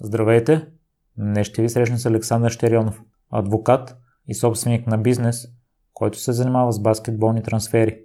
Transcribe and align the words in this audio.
Здравейте! 0.00 0.66
Днес 1.18 1.46
ще 1.46 1.62
ви 1.62 1.68
срещна 1.68 1.98
с 1.98 2.06
Александър 2.06 2.50
Щерионов, 2.50 3.02
адвокат 3.30 3.96
и 4.28 4.34
собственик 4.34 4.86
на 4.86 4.98
бизнес, 4.98 5.48
който 5.94 6.18
се 6.18 6.32
занимава 6.32 6.72
с 6.72 6.80
баскетболни 6.80 7.42
трансфери. 7.42 7.98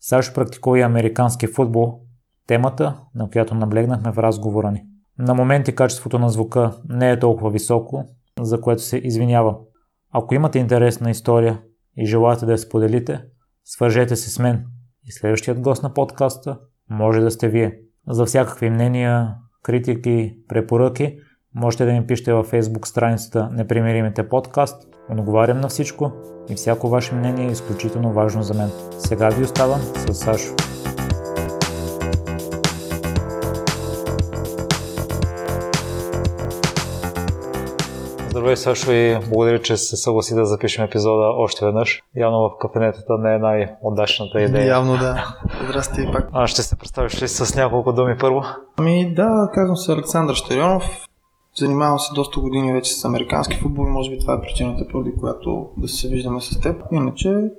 Саш 0.00 0.34
практикува 0.34 0.78
и 0.78 0.82
американски 0.82 1.46
футбол, 1.46 2.00
темата, 2.46 3.00
на 3.14 3.30
която 3.30 3.54
наблегнахме 3.54 4.12
в 4.12 4.18
разговора 4.18 4.70
ни. 4.70 4.84
На 5.18 5.34
моменти 5.34 5.74
качеството 5.74 6.18
на 6.18 6.28
звука 6.28 6.76
не 6.88 7.10
е 7.10 7.18
толкова 7.18 7.50
високо, 7.50 8.04
за 8.40 8.60
което 8.60 8.82
се 8.82 8.98
извинявам. 8.98 9.56
Ако 10.12 10.34
имате 10.34 10.58
интересна 10.58 11.10
история 11.10 11.60
и 11.96 12.06
желаете 12.06 12.46
да 12.46 12.52
я 12.52 12.58
споделите, 12.58 13.24
свържете 13.64 14.16
се 14.16 14.30
с 14.30 14.38
мен 14.38 14.66
и 15.04 15.12
следващият 15.12 15.60
гост 15.60 15.82
на 15.82 15.94
подкаста 15.94 16.58
може 16.90 17.20
да 17.20 17.30
сте 17.30 17.48
вие. 17.48 17.78
За 18.08 18.26
всякакви 18.26 18.70
мнения, 18.70 19.34
критики, 19.62 20.36
препоръки, 20.48 21.18
можете 21.54 21.84
да 21.84 21.92
ми 21.92 22.06
пишете 22.06 22.32
във 22.32 22.50
Facebook 22.50 22.86
страницата 22.86 23.48
Непримиримите 23.52 24.28
подкаст. 24.28 24.88
Отговарям 25.10 25.60
на 25.60 25.68
всичко 25.68 26.12
и 26.48 26.54
всяко 26.54 26.88
ваше 26.88 27.14
мнение 27.14 27.48
е 27.48 27.50
изключително 27.50 28.12
важно 28.12 28.42
за 28.42 28.54
мен. 28.54 28.70
Сега 28.98 29.28
ви 29.28 29.44
оставам 29.44 29.80
с 29.80 30.14
Сашо. 30.14 30.54
Здравей, 38.30 38.56
Сашо, 38.56 38.92
и 38.92 39.18
благодаря, 39.28 39.62
че 39.62 39.76
се 39.76 39.96
съгласи 39.96 40.34
да 40.34 40.46
запишем 40.46 40.84
епизода 40.84 41.24
още 41.24 41.64
веднъж. 41.64 42.02
Явно 42.16 42.38
в 42.38 42.58
кафенетата 42.60 43.18
не 43.18 43.34
е 43.34 43.38
най-удачната 43.38 44.40
идея. 44.40 44.66
Явно 44.66 44.96
да. 44.96 45.36
Здрасти 45.64 46.08
пак. 46.12 46.28
А 46.32 46.46
ще 46.46 46.62
се 46.62 46.76
представиш 46.76 47.22
ли 47.22 47.28
с 47.28 47.54
няколко 47.56 47.92
думи 47.92 48.16
първо? 48.20 48.42
Ами 48.78 49.14
да, 49.14 49.50
казвам 49.54 49.76
се 49.76 49.92
Александър 49.92 50.34
Штерионов. 50.34 51.09
Занимавам 51.60 51.98
се 51.98 52.14
доста 52.14 52.40
години 52.40 52.72
вече 52.72 52.92
с 52.92 53.04
американски 53.04 53.56
футбол 53.56 53.86
и 53.86 53.90
може 53.90 54.10
би 54.10 54.18
това 54.18 54.34
е 54.34 54.40
причината, 54.40 54.88
поради 54.88 55.14
която 55.20 55.68
да 55.76 55.88
се 55.88 56.08
виждаме 56.08 56.40
с 56.40 56.60
теб. 56.60 56.82
Иначе 56.92 57.50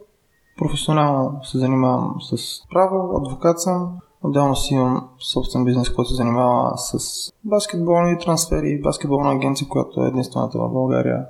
професионално 0.58 1.44
се 1.44 1.58
занимавам 1.58 2.16
с 2.22 2.62
право, 2.70 3.18
адвокат 3.18 3.62
съм, 3.62 3.98
Отделно 4.24 4.56
си 4.56 4.74
имам 4.74 5.10
собствен 5.20 5.66
бизнес, 5.66 5.90
който 5.90 6.10
се 6.10 6.16
занимава 6.16 6.78
с 6.78 6.98
баскетболни 7.44 8.18
трансфери, 8.20 8.82
баскетболна 8.82 9.32
агенция, 9.32 9.68
която 9.68 10.04
е 10.04 10.08
единствената 10.08 10.58
в 10.58 10.70
България. 10.70 11.26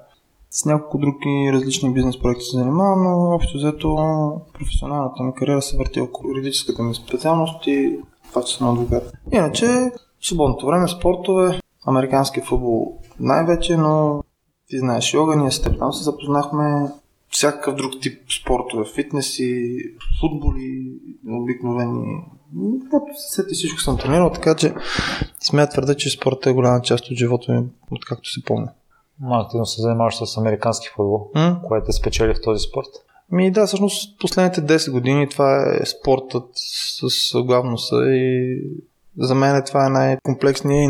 С 0.49 0.65
няколко 0.65 0.97
други 0.97 1.49
различни 1.53 1.93
бизнес 1.93 2.19
проекти 2.19 2.43
се 2.43 2.57
занимавам, 2.57 3.03
но 3.03 3.35
общо 3.35 3.57
взето 3.57 3.97
професионалната 4.53 5.23
ми 5.23 5.33
кариера 5.33 5.61
се 5.61 5.77
върти 5.77 6.01
около 6.01 6.29
юридическата 6.29 6.83
ми 6.83 6.95
специалност 6.95 7.67
и 7.67 7.99
това, 8.29 8.43
че 8.43 8.57
съм 8.57 8.69
адвокат. 8.69 9.13
Иначе, 9.31 9.91
свободното 10.21 10.65
време, 10.65 10.87
спортове, 10.87 11.59
американски 11.87 12.41
футбол 12.41 12.99
най-вече, 13.19 13.77
но 13.77 14.23
ти 14.67 14.79
знаеш 14.79 15.13
йога, 15.13 15.35
ние 15.35 15.51
с 15.51 15.61
теб 15.61 15.79
там 15.79 15.93
се 15.93 16.03
запознахме 16.03 16.91
всякакъв 17.29 17.75
друг 17.75 17.91
тип 18.01 18.21
спортове, 18.41 18.85
фитнеси, 18.95 19.77
футболи, 20.21 20.93
обикновени 21.27 22.23
се 23.15 23.35
сети 23.35 23.53
всичко 23.53 23.81
съм 23.81 23.97
тренирал, 23.97 24.31
така 24.31 24.55
че 24.55 24.73
смея 25.39 25.69
твърда, 25.69 25.95
че 25.95 26.09
спортът 26.09 26.45
е 26.45 26.53
голяма 26.53 26.81
част 26.81 27.05
от 27.05 27.17
живота 27.17 27.51
ми, 27.51 27.63
откакто 27.91 28.29
си 28.29 28.43
помня. 28.43 28.71
Активно 29.31 29.65
се 29.65 29.81
занимаваш 29.81 30.15
с 30.15 30.37
американски 30.37 30.87
футбол, 30.95 31.29
М? 31.35 31.61
което 31.67 31.85
те 31.85 31.91
спечели 31.91 32.33
в 32.33 32.41
този 32.43 32.59
спорт? 32.69 32.87
Ми 33.31 33.51
да, 33.51 33.67
всъщност 33.67 34.19
последните 34.19 34.61
10 34.61 34.91
години 34.91 35.29
това 35.29 35.77
е 35.81 35.85
спортът 35.85 36.49
с 36.53 37.43
главно 37.43 37.77
са 37.77 37.95
и 37.95 38.57
за 39.17 39.35
мен 39.35 39.63
това 39.65 39.85
е 39.85 39.89
най-комплексният 39.89 40.85
и 40.85 40.87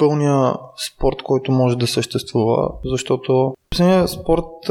най-пълния 0.00 0.54
спорт, 0.88 1.22
който 1.22 1.52
може 1.52 1.76
да 1.76 1.86
съществува, 1.86 2.72
защото 2.84 3.54
самият 3.74 4.10
спорт 4.10 4.70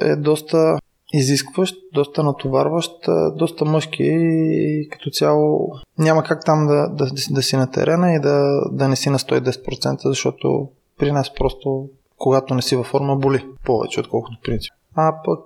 е 0.00 0.16
доста 0.16 0.78
изискващ, 1.12 1.76
доста 1.94 2.22
натоварващ, 2.22 2.92
доста 3.34 3.64
мъжки 3.64 4.02
и 4.02 4.88
като 4.90 5.10
цяло 5.10 5.72
няма 5.98 6.22
как 6.22 6.44
там 6.44 6.66
да, 6.66 6.88
да, 6.88 7.06
да, 7.06 7.12
да 7.30 7.42
си 7.42 7.56
на 7.56 7.70
терена 7.70 8.14
и 8.14 8.20
да, 8.20 8.60
да 8.72 8.88
не 8.88 8.96
си 8.96 9.10
на 9.10 9.18
110%, 9.18 9.98
защото 10.04 10.68
при 10.98 11.12
нас 11.12 11.34
просто 11.34 11.88
когато 12.18 12.54
не 12.54 12.62
си 12.62 12.76
във 12.76 12.86
форма 12.86 13.16
боли 13.16 13.46
повече, 13.64 14.00
отколкото 14.00 14.38
принцип. 14.44 14.72
А 14.94 15.14
пък 15.24 15.40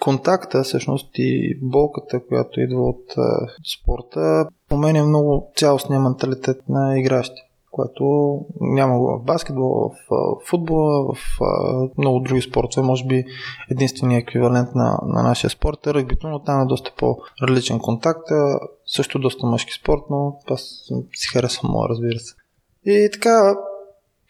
контакта, 0.00 0.62
всъщност 0.62 1.10
и 1.14 1.58
болката, 1.62 2.26
която 2.28 2.60
идва 2.60 2.82
от 2.82 3.04
спорта, 3.76 4.48
променя 4.68 5.04
много 5.04 5.52
цялостния 5.56 6.00
менталитет 6.00 6.68
на 6.68 6.98
игращи 6.98 7.45
което 7.76 8.38
няма 8.60 8.98
го 8.98 9.18
в 9.18 9.24
баскетбол, 9.24 9.90
в 9.90 9.94
футбола, 10.48 11.14
в 11.14 11.18
много 11.98 12.20
други 12.20 12.42
спортове. 12.42 12.86
Може 12.86 13.06
би 13.06 13.24
единственият 13.70 14.22
еквивалент 14.22 14.68
на, 14.74 14.98
на 15.06 15.22
нашия 15.22 15.50
спорт 15.50 15.86
е 15.86 15.94
ръгбито, 15.94 16.28
но 16.28 16.42
там 16.42 16.62
е 16.62 16.66
доста 16.66 16.92
по-различен 16.98 17.78
контакт. 17.78 18.28
Също 18.86 19.18
доста 19.18 19.46
мъжки 19.46 19.72
спорт, 19.72 20.02
но 20.10 20.38
аз 20.50 20.60
си 21.14 21.28
харесвам 21.32 21.72
моя, 21.72 21.88
разбира 21.88 22.18
се. 22.18 22.34
И 22.84 23.10
така, 23.12 23.56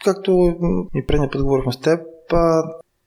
както 0.04 0.54
и 0.94 1.06
предния 1.06 1.30
път 1.30 1.42
говорихме 1.42 1.72
с 1.72 1.80
теб, 1.80 2.00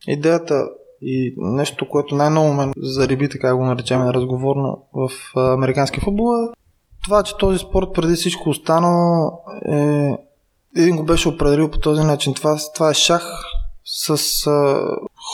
идеята 0.07 0.69
и 1.01 1.35
нещо, 1.37 1.89
което 1.89 2.15
най-ново 2.15 2.53
ме 2.53 2.71
зариби, 2.77 3.29
така 3.29 3.55
го 3.55 3.65
наречем 3.65 4.01
разговорно 4.01 4.83
в 4.93 5.09
американски 5.35 5.99
футбол 5.99 6.33
е 6.33 6.59
това, 7.03 7.23
че 7.23 7.37
този 7.37 7.59
спорт 7.59 7.87
преди 7.93 8.13
всичко 8.13 8.49
останало 8.49 9.31
е 9.65 10.17
един 10.75 10.95
го 10.95 11.03
беше 11.03 11.29
определил 11.29 11.71
по 11.71 11.79
този 11.79 12.03
начин. 12.03 12.33
Това, 12.33 12.57
това 12.75 12.89
е 12.89 12.93
шах 12.93 13.23
с 13.85 14.47
а, 14.47 14.81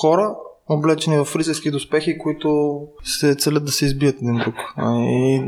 хора, 0.02 0.36
облечени 0.70 1.18
в 1.18 1.36
рицарски 1.36 1.72
доспехи, 1.72 2.18
които 2.18 2.80
се 3.04 3.36
целят 3.36 3.66
да 3.66 3.72
се 3.72 3.86
избият 3.86 4.16
един 4.16 4.38
друг. 4.38 4.56
И 4.84 5.42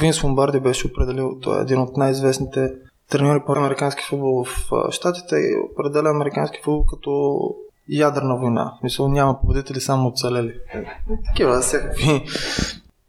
Винс 0.00 0.22
Ломбарди 0.22 0.60
беше 0.60 0.86
определил, 0.86 1.38
той 1.42 1.58
е 1.58 1.62
един 1.62 1.80
от 1.80 1.96
най-известните 1.96 2.72
треньори 3.10 3.40
по 3.46 3.52
американски 3.52 4.04
футбол 4.04 4.44
в 4.44 4.70
Штатите 4.90 5.36
и 5.36 5.56
определя 5.72 6.10
американски 6.10 6.60
футбол 6.64 6.84
като 6.84 7.40
ядрена 7.88 8.36
война. 8.36 8.74
Мисля, 8.82 9.08
няма 9.08 9.40
победители, 9.40 9.80
само 9.80 10.08
оцелели. 10.08 10.54
Такива 11.26 11.60
всякакви 11.60 12.24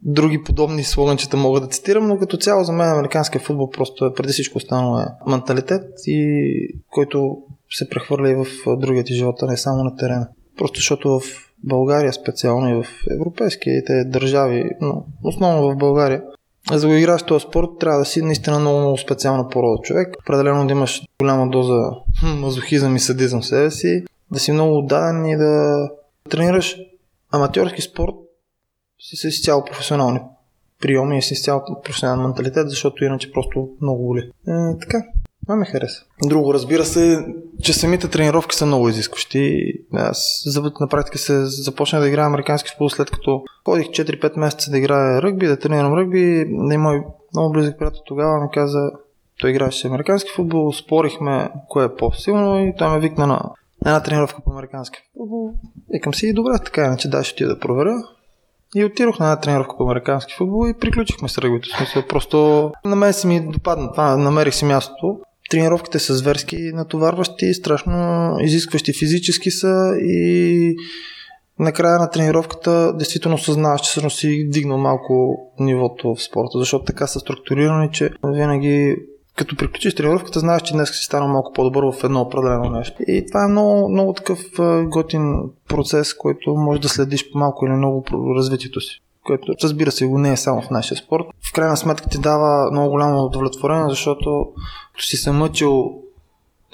други 0.04 0.42
подобни 0.42 0.84
слоганчета 0.84 1.36
мога 1.36 1.60
да 1.60 1.66
цитирам, 1.66 2.06
но 2.06 2.18
като 2.18 2.36
цяло 2.36 2.64
за 2.64 2.72
мен 2.72 2.88
американския 2.88 3.40
футбол 3.40 3.70
просто 3.70 4.04
е 4.04 4.14
преди 4.14 4.32
всичко 4.32 4.58
останало 4.58 4.98
е 4.98 5.06
менталитет 5.26 5.84
и 6.06 6.50
който 6.90 7.36
се 7.70 7.88
прехвърля 7.88 8.30
и 8.30 8.34
в 8.34 8.46
другия 8.76 9.04
ти 9.04 9.14
живота, 9.14 9.46
не 9.46 9.56
само 9.56 9.84
на 9.84 9.96
терена. 9.96 10.28
Просто 10.56 10.78
защото 10.78 11.20
в 11.20 11.22
България 11.64 12.12
специално 12.12 12.68
и 12.70 12.82
в 12.82 12.86
европейските 13.10 14.04
държави, 14.04 14.70
но 14.80 15.04
основно 15.22 15.70
в 15.70 15.76
България, 15.76 16.22
за 16.72 16.88
да 16.88 16.98
играеш 16.98 17.22
този 17.22 17.46
спорт, 17.48 17.68
трябва 17.80 17.98
да 17.98 18.04
си 18.04 18.22
наистина 18.22 18.58
много, 18.58 18.78
много 18.78 18.98
специална 18.98 19.48
порода 19.48 19.82
човек. 19.82 20.16
Определено 20.20 20.66
да 20.66 20.72
имаш 20.72 21.02
голяма 21.20 21.48
доза 21.48 21.90
мазохизъм 22.36 22.96
и 22.96 23.00
садизъм 23.00 23.40
в 23.40 23.46
себе 23.46 23.70
си, 23.70 24.04
да 24.32 24.38
си 24.38 24.52
много 24.52 24.78
отдаден 24.78 25.26
и 25.26 25.36
да 25.36 25.88
тренираш 26.30 26.76
аматьорски 27.32 27.82
спорт 27.82 28.14
с 29.12 29.24
изцяло 29.24 29.64
професионални 29.64 30.20
приеми 30.80 31.18
и 31.18 31.22
с 31.22 31.30
изцяло 31.30 31.62
професионален 31.84 32.22
менталитет, 32.22 32.70
защото 32.70 33.04
иначе 33.04 33.32
просто 33.32 33.68
много 33.80 34.06
боли. 34.06 34.20
Е, 34.20 34.78
така, 34.80 35.04
това 35.46 35.56
ме 35.56 35.66
хареса. 35.66 36.04
Друго, 36.24 36.54
разбира 36.54 36.84
се, 36.84 37.26
че 37.62 37.72
самите 37.72 38.08
тренировки 38.08 38.56
са 38.56 38.66
много 38.66 38.88
изискващи. 38.88 39.72
Аз 39.92 40.44
на 40.80 40.88
практика 40.88 41.18
се 41.18 41.44
започнах 41.44 42.02
да 42.02 42.08
играя 42.08 42.26
американски 42.26 42.70
футбол 42.70 42.90
след 42.90 43.10
като 43.10 43.42
ходих 43.64 43.86
4-5 43.86 44.38
месеца 44.38 44.70
да 44.70 44.78
играя 44.78 45.22
ръгби, 45.22 45.46
да 45.46 45.58
тренирам 45.58 45.94
ръгби. 45.94 46.44
Да 46.48 46.78
мой 46.78 47.02
много 47.34 47.52
близък 47.52 47.78
приятел 47.78 48.00
тогава 48.06 48.42
ми 48.42 48.48
каза, 48.52 48.90
той 49.40 49.50
играеше 49.50 49.86
американски 49.86 50.30
футбол, 50.36 50.72
спорихме 50.72 51.50
кое 51.68 51.84
е 51.84 51.94
по-силно 51.98 52.66
и 52.66 52.74
той 52.78 52.88
ме 52.90 53.00
викна 53.00 53.26
на 53.26 53.50
една 53.86 54.02
тренировка 54.02 54.42
по 54.44 54.50
американски 54.52 54.98
футбол. 55.18 55.54
Викам 55.90 56.14
си, 56.14 56.32
добре, 56.32 56.52
така 56.64 56.84
иначе 56.84 57.10
да, 57.10 57.24
ще 57.24 57.36
ти 57.36 57.44
да 57.44 57.58
проверя. 57.58 57.94
И 58.74 58.84
отидох 58.84 59.18
на 59.18 59.26
една 59.26 59.40
тренировка 59.40 59.76
по 59.76 59.84
американски 59.84 60.34
футбол 60.38 60.68
и 60.68 60.78
приключихме 60.80 61.28
с 61.28 61.38
ръгбито. 61.38 61.68
Смисъл, 61.76 62.02
просто 62.08 62.70
на 62.84 62.96
мен 62.96 63.12
си 63.12 63.26
ми 63.26 63.40
допадна 63.52 63.92
това, 63.92 64.16
намерих 64.16 64.54
си 64.54 64.64
мястото. 64.64 65.18
Тренировките 65.50 65.98
са 65.98 66.14
зверски 66.14 66.56
натоварващи, 66.56 67.54
страшно 67.54 68.36
изискващи 68.40 68.92
физически 68.92 69.50
са 69.50 69.94
и 70.00 70.76
накрая 71.58 71.98
на 71.98 72.10
тренировката 72.10 72.92
действително 72.96 73.38
съзнаваш, 73.38 73.80
че 73.80 73.90
всъщност 73.90 74.18
си 74.18 74.48
дигнал 74.48 74.78
малко 74.78 75.36
нивото 75.60 76.14
в 76.14 76.22
спорта, 76.22 76.58
защото 76.58 76.84
така 76.84 77.06
са 77.06 77.20
структурирани, 77.20 77.88
че 77.92 78.10
винаги 78.24 78.96
като 79.36 79.56
приключиш 79.56 79.94
тренировката, 79.94 80.40
знаеш, 80.40 80.62
че 80.62 80.72
днес 80.72 80.90
си 80.90 81.04
станал 81.04 81.28
малко 81.28 81.52
по-добър 81.52 81.84
в 81.92 82.04
едно 82.04 82.20
определено 82.20 82.70
нещо. 82.70 83.02
И 83.06 83.26
това 83.26 83.44
е 83.44 83.48
много, 83.48 83.88
много 83.88 84.12
такъв 84.12 84.40
готин 84.84 85.50
процес, 85.68 86.14
който 86.14 86.54
може 86.54 86.80
да 86.80 86.88
следиш 86.88 87.24
малко 87.34 87.66
или 87.66 87.72
много 87.72 88.02
по 88.02 88.34
развитието 88.34 88.80
си. 88.80 89.00
Което, 89.24 89.54
разбира 89.62 89.90
се, 89.90 90.06
го 90.06 90.18
не 90.18 90.32
е 90.32 90.36
само 90.36 90.62
в 90.62 90.70
нашия 90.70 90.98
спорт. 90.98 91.24
В 91.50 91.52
крайна 91.52 91.76
сметка 91.76 92.08
ти 92.08 92.18
дава 92.18 92.70
много 92.72 92.90
голямо 92.90 93.24
удовлетворение, 93.24 93.88
защото 93.88 94.46
си 94.98 95.16
се 95.16 95.30
мъчил 95.30 95.94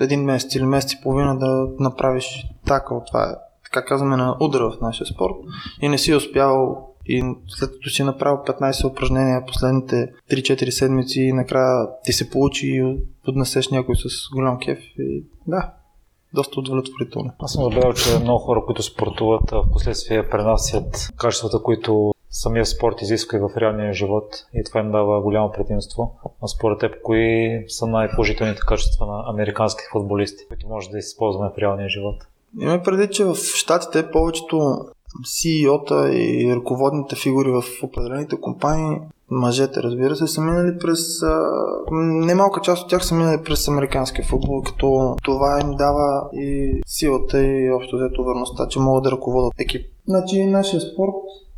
един 0.00 0.24
месец 0.24 0.54
или 0.54 0.64
месец 0.64 0.92
и 0.92 1.00
половина 1.02 1.38
да 1.38 1.66
направиш 1.78 2.46
така. 2.66 2.94
Това 3.06 3.22
е, 3.24 3.34
така 3.64 3.84
казваме, 3.84 4.16
на 4.16 4.36
удара 4.40 4.70
в 4.70 4.80
нашия 4.80 5.06
спорт 5.06 5.34
и 5.82 5.88
не 5.88 5.98
си 5.98 6.14
успял 6.14 6.86
и 7.06 7.22
след 7.48 7.70
като 7.72 7.90
си 7.90 8.02
направил 8.02 8.38
15 8.38 8.90
упражнения 8.90 9.46
последните 9.46 10.12
3-4 10.30 10.70
седмици 10.70 11.20
и 11.20 11.32
накрая 11.32 11.88
ти 12.04 12.12
се 12.12 12.30
получи 12.30 12.66
и 12.66 12.96
поднесеш 13.24 13.68
някой 13.68 13.96
с 13.96 14.08
голям 14.34 14.58
кеф 14.58 14.78
и 14.98 15.24
да, 15.46 15.70
доста 16.34 16.60
удовлетворително. 16.60 17.32
Аз 17.38 17.52
съм 17.52 17.62
забелязал, 17.62 17.92
че 17.92 18.18
много 18.18 18.38
хора, 18.38 18.62
които 18.66 18.82
спортуват, 18.82 19.50
в 19.50 19.64
последствие 19.72 20.28
пренасят 20.28 21.08
качествата, 21.16 21.62
които 21.62 22.14
самия 22.30 22.66
спорт 22.66 23.02
изисква 23.02 23.38
и 23.38 23.40
в 23.40 23.50
реалния 23.56 23.92
живот 23.92 24.46
и 24.54 24.64
това 24.64 24.80
им 24.80 24.92
дава 24.92 25.20
голямо 25.20 25.52
предимство. 25.52 26.20
А 26.42 26.46
според 26.46 26.78
теб, 26.78 26.94
кои 27.02 27.64
са 27.68 27.86
най-положителните 27.86 28.60
качества 28.66 29.06
на 29.06 29.24
американски 29.26 29.82
футболисти, 29.92 30.48
които 30.48 30.68
може 30.68 30.90
да 30.90 30.98
използваме 30.98 31.50
в 31.54 31.58
реалния 31.58 31.88
живот? 31.88 32.16
Има 32.60 32.82
преди, 32.82 33.08
че 33.08 33.24
в 33.24 33.34
Штатите 33.34 34.10
повечето 34.10 34.78
CEO-та 35.24 36.08
и 36.12 36.54
ръководните 36.56 37.16
фигури 37.16 37.50
в 37.50 37.62
определените 37.82 38.40
компании, 38.40 38.98
мъжете 39.30 39.82
разбира 39.82 40.16
се, 40.16 40.26
са 40.26 40.40
минали 40.40 40.78
през... 40.78 41.00
Немалка 42.02 42.60
част 42.60 42.82
от 42.82 42.90
тях 42.90 43.04
са 43.06 43.14
минали 43.14 43.42
през 43.44 43.68
американския 43.68 44.24
футбол, 44.24 44.62
като 44.62 45.16
това 45.22 45.60
им 45.62 45.70
дава 45.70 46.28
и 46.32 46.80
силата 46.86 47.46
и 47.46 47.72
общо 47.72 47.96
взето 47.96 48.24
върността, 48.24 48.68
че 48.68 48.78
могат 48.78 49.04
да 49.04 49.10
ръководят 49.10 49.52
екип. 49.58 49.86
Значи 50.08 50.46
нашия 50.46 50.80
спорт, 50.80 51.14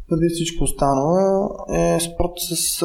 преди 0.08 0.28
всичко 0.28 0.64
останало, 0.64 1.50
е 1.74 2.00
спорт 2.00 2.32
с 2.36 2.84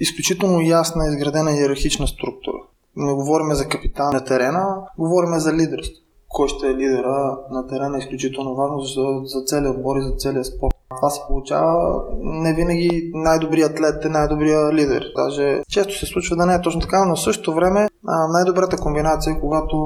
изключително 0.00 0.60
ясна 0.60 1.06
изградена 1.06 1.52
иерархична 1.52 2.06
структура. 2.06 2.58
Не 2.96 3.12
говорим 3.12 3.54
за 3.54 3.68
капитан 3.68 4.10
на 4.12 4.24
терена, 4.24 4.76
говорим 4.98 5.38
за 5.38 5.52
лидерство 5.52 6.03
кой 6.34 6.48
ще 6.48 6.66
е 6.66 6.74
лидера 6.74 7.38
на 7.50 7.66
терена 7.66 7.96
е 7.96 7.98
изключително 7.98 8.54
важно 8.54 8.80
за, 8.80 9.04
за 9.24 9.44
целия 9.44 9.70
отбор 9.70 9.96
и 9.96 10.02
за 10.02 10.12
целия 10.18 10.44
спорт. 10.44 10.74
Това 10.96 11.10
се 11.10 11.20
получава 11.28 12.02
не 12.22 12.54
винаги 12.54 13.10
най-добрият 13.14 13.70
атлет 13.70 14.04
е 14.04 14.08
най-добрият 14.08 14.74
лидер. 14.74 15.04
Даже 15.16 15.62
често 15.68 15.98
се 15.98 16.06
случва 16.06 16.36
да 16.36 16.46
не 16.46 16.54
е 16.54 16.60
точно 16.60 16.80
така, 16.80 17.04
но 17.04 17.16
в 17.16 17.20
същото 17.20 17.54
време 17.54 17.88
най-добрата 18.32 18.76
комбинация 18.76 19.32
е 19.32 19.40
когато 19.40 19.76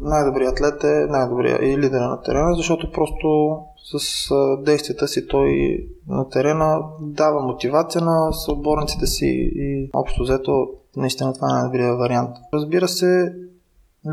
най-добрият 0.00 0.52
атлет 0.52 0.84
е 0.84 1.06
най-добрият 1.08 1.62
и 1.62 1.78
лидера 1.78 2.08
на 2.08 2.22
терена, 2.22 2.54
защото 2.56 2.92
просто 2.92 3.58
с 3.96 4.28
действията 4.64 5.08
си 5.08 5.26
той 5.26 5.78
на 6.08 6.28
терена 6.28 6.80
дава 7.00 7.40
мотивация 7.40 8.00
на 8.00 8.32
съотборниците 8.32 9.06
си 9.06 9.50
и 9.54 9.90
общо 9.94 10.22
взето 10.22 10.66
наистина 10.96 11.32
това 11.32 11.46
е 11.50 11.54
най-добрият 11.54 11.98
вариант. 11.98 12.30
Разбира 12.54 12.88
се, 12.88 13.32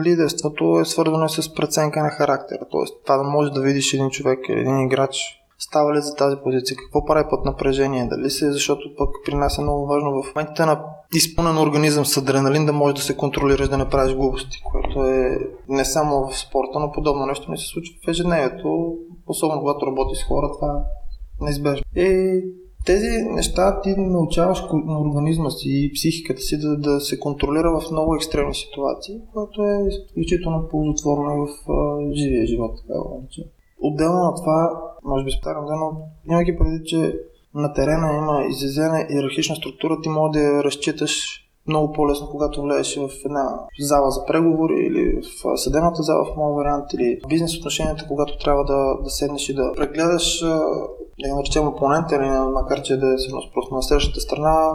лидерството 0.05 0.79
е 0.79 0.85
свързано 0.85 1.29
с 1.29 1.55
преценка 1.55 2.03
на 2.03 2.09
характера. 2.09 2.59
Тоест, 2.71 2.93
това 3.05 3.17
да 3.17 3.23
може 3.23 3.51
да 3.51 3.61
видиш 3.61 3.93
един 3.93 4.09
човек 4.09 4.39
или 4.49 4.59
един 4.59 4.79
играч 4.79 5.45
става 5.57 5.95
ли 5.95 6.01
за 6.01 6.15
тази 6.15 6.35
позиция, 6.43 6.77
какво 6.77 7.05
прави 7.05 7.29
под 7.29 7.45
напрежение, 7.45 8.07
дали 8.07 8.29
се, 8.29 8.51
защото 8.51 8.95
пък 8.97 9.09
при 9.25 9.35
нас 9.35 9.57
е 9.57 9.61
много 9.61 9.87
важно 9.87 10.23
в 10.23 10.35
моментите 10.35 10.65
на 10.65 10.83
изпълнен 11.13 11.57
организъм 11.57 12.05
с 12.05 12.17
адреналин 12.17 12.65
да 12.65 12.73
може 12.73 12.95
да 12.95 13.01
се 13.01 13.17
контролираш 13.17 13.69
да 13.69 13.77
не 13.77 13.89
правиш 13.89 14.15
глупости, 14.15 14.57
което 14.71 15.03
е 15.03 15.39
не 15.69 15.85
само 15.85 16.27
в 16.27 16.39
спорта, 16.39 16.79
но 16.79 16.91
подобно 16.91 17.25
нещо 17.25 17.51
не 17.51 17.57
се 17.57 17.65
случва 17.65 17.95
в 18.05 18.09
ежедневието, 18.09 18.95
особено 19.27 19.59
когато 19.59 19.87
работиш 19.87 20.17
с 20.17 20.27
хора, 20.27 20.51
това 20.59 20.73
е 20.73 21.43
неизбежно. 21.43 21.83
И 21.95 22.41
тези 22.85 23.23
неща 23.31 23.81
ти 23.81 23.95
научаваш 23.97 24.63
на 24.85 25.01
организма 25.01 25.49
си 25.49 25.69
и 25.69 25.93
психиката 25.93 26.41
си 26.41 26.59
да, 26.59 26.77
да 26.77 26.99
се 26.99 27.19
контролира 27.19 27.79
в 27.79 27.91
много 27.91 28.15
екстремни 28.15 28.55
ситуации, 28.55 29.21
което 29.33 29.61
е 29.61 29.87
изключително 29.87 30.67
ползотворно 30.71 31.45
в 31.45 31.71
а, 31.71 32.13
живия 32.13 32.45
живот. 32.45 32.71
Така, 32.87 32.99
Отделно 33.81 34.19
на 34.19 34.35
това, 34.35 34.81
може 35.03 35.25
би 35.25 35.31
старам, 35.31 35.65
но 35.65 36.01
имайки 36.29 36.57
преди, 36.57 36.85
че 36.85 37.19
на 37.53 37.73
терена 37.73 38.17
има 38.17 38.45
изязена 38.49 39.07
иерархична 39.09 39.55
структура, 39.55 40.01
ти 40.03 40.09
може 40.09 40.31
да 40.31 40.39
я 40.39 40.63
разчиташ 40.63 41.41
много 41.67 41.93
по-лесно, 41.93 42.29
когато 42.29 42.61
влезеш 42.61 42.95
в 42.95 43.09
една 43.25 43.59
зала 43.79 44.11
за 44.11 44.25
преговори 44.25 44.73
или 44.73 45.21
в 45.21 45.57
съдебната 45.57 46.03
зала 46.03 46.25
в 46.25 46.37
моят 46.37 46.55
вариант 46.55 46.93
или 46.93 47.19
в 47.25 47.27
бизнес 47.27 47.57
отношенията, 47.57 48.05
когато 48.07 48.37
трябва 48.37 48.65
да, 48.65 49.03
да 49.03 49.09
седнеш 49.09 49.49
и 49.49 49.53
да 49.53 49.73
прегледаш 49.75 50.43
да 51.19 51.29
го 51.29 51.35
наречем 51.35 51.67
опонента 51.67 52.15
или 52.15 52.29
макар 52.29 52.81
че 52.81 52.97
да 52.97 53.07
е 53.07 53.15
просто 53.53 53.75
на 53.75 53.83
следващата 53.83 54.19
страна, 54.19 54.73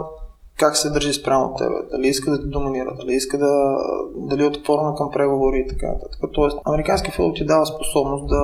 как 0.57 0.77
се 0.77 0.89
държи 0.89 1.13
спрямо 1.13 1.45
от 1.45 1.57
тебе, 1.57 1.75
дали 1.91 2.07
иска 2.07 2.31
да 2.31 2.41
те 2.41 2.47
доминира, 2.47 2.95
дали 2.95 3.13
иска 3.13 3.37
да, 3.37 3.77
дали 4.15 4.43
е 4.43 4.47
отворено 4.47 4.95
към 4.95 5.11
преговори 5.11 5.57
и 5.65 5.67
така 5.67 5.87
нататък. 5.87 6.21
Тоест, 6.33 6.57
американски 6.65 7.11
футбол 7.11 7.33
ти 7.33 7.45
дава 7.45 7.65
способност 7.65 8.27
да, 8.27 8.43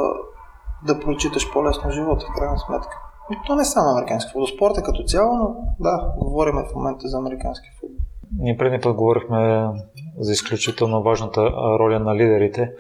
да 0.94 1.00
прочиташ 1.00 1.54
по-лесно 1.54 1.92
живота, 1.92 2.26
в 2.26 2.40
крайна 2.40 2.60
сметка. 2.60 3.02
И 3.32 3.36
то 3.48 3.56
не 3.56 3.62
е 3.62 3.66
само 3.66 3.90
американски 3.90 4.32
футбол, 4.32 4.48
спорта 4.48 4.84
като 4.84 5.04
цяло, 5.04 5.38
но 5.38 5.56
да, 5.80 6.14
говорим 6.18 6.56
в 6.56 6.76
момента 6.76 7.08
за 7.08 7.18
американски 7.18 7.68
футбол. 7.80 7.98
Ние 8.40 8.58
преди 8.58 8.82
път 8.82 8.96
говорихме 8.96 9.70
за 10.20 10.32
изключително 10.32 11.04
важната 11.04 11.42
роля 11.80 12.00
на 12.00 12.16
лидерите 12.16 12.72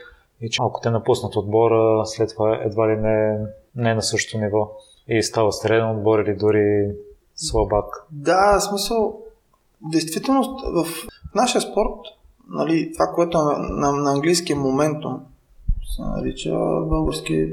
и 0.41 0.49
че 0.49 0.61
ако 0.63 0.81
те 0.81 0.89
напуснат 0.89 1.35
отбора, 1.35 2.05
след 2.05 2.29
това 2.29 2.59
едва 2.65 2.89
ли 2.89 2.97
не, 2.97 3.39
не 3.75 3.89
е 3.89 3.95
на 3.95 4.01
същото 4.01 4.43
ниво 4.43 4.69
и 5.07 5.24
става 5.24 5.51
среден 5.51 5.89
отбор 5.89 6.19
или 6.19 6.36
дори 6.36 6.92
слабак. 7.36 8.06
Да, 8.12 8.59
смисъл, 8.59 9.21
действително 9.81 10.57
в 10.74 10.88
нашия 11.36 11.62
спорт, 11.62 12.00
нали, 12.50 12.92
това, 12.94 13.06
което 13.15 13.38
е 13.38 13.42
на, 13.42 13.92
на 13.92 14.12
английски 14.12 14.54
моментум 14.54 15.19
се 15.95 16.01
нарича 16.01 16.56
български 16.86 17.48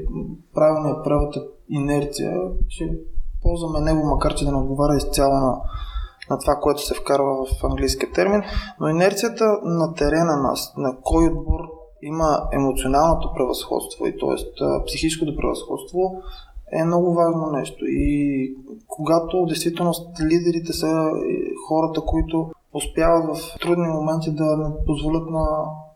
правилният 0.53 1.03
превод 1.03 1.35
е 1.35 1.39
инерция, 1.69 2.33
ще 2.69 2.97
ползваме 3.41 3.79
него, 3.79 4.05
макар 4.05 4.35
че 4.35 4.45
да 4.45 4.51
не 4.51 4.57
отговаря 4.57 4.97
изцяло 4.97 5.33
на, 5.33 5.57
на 6.29 6.39
това, 6.39 6.55
което 6.55 6.85
се 6.85 6.93
вкарва 6.93 7.45
в 7.45 7.63
английския 7.63 8.11
термин, 8.11 8.41
но 8.79 8.87
инерцията 8.87 9.45
на 9.63 9.93
терена 9.93 10.37
на, 10.37 10.53
на 10.77 10.97
кой 11.03 11.27
отбор 11.27 11.59
има 12.01 12.47
емоционалното 12.53 13.33
превъзходство 13.35 14.05
и 14.05 14.17
т.е. 14.17 14.85
психическото 14.85 15.35
превъзходство 15.35 16.21
е 16.71 16.83
много 16.85 17.13
важно 17.13 17.51
нещо. 17.51 17.85
И 17.87 18.55
когато 18.87 19.45
действително 19.45 19.93
лидерите 20.21 20.73
са 20.73 21.09
хората, 21.67 22.01
които 22.01 22.51
успяват 22.73 23.37
в 23.37 23.59
трудни 23.61 23.87
моменти 23.87 24.31
да 24.31 24.57
не 24.57 24.69
позволят 24.85 25.29
на 25.29 25.45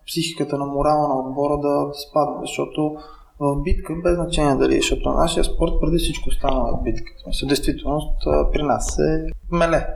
психиката, 0.07 0.57
на 0.57 0.65
морала 0.65 1.07
на 1.07 1.19
отбора 1.19 1.57
да, 1.57 1.85
да 1.85 1.93
спадне, 1.93 2.41
защото 2.41 2.95
в 3.39 3.61
битка, 3.63 3.93
без 4.03 4.15
значение 4.15 4.55
дали, 4.55 4.75
защото 4.75 5.09
нашия 5.09 5.43
спорт 5.43 5.71
преди 5.81 5.97
всичко 5.97 6.31
стана 6.31 6.59
в 6.59 6.83
битка. 6.83 7.11
В 7.43 7.47
действителност 7.47 8.17
при 8.53 8.63
нас 8.63 8.99
е 8.99 9.25
меле. 9.51 9.87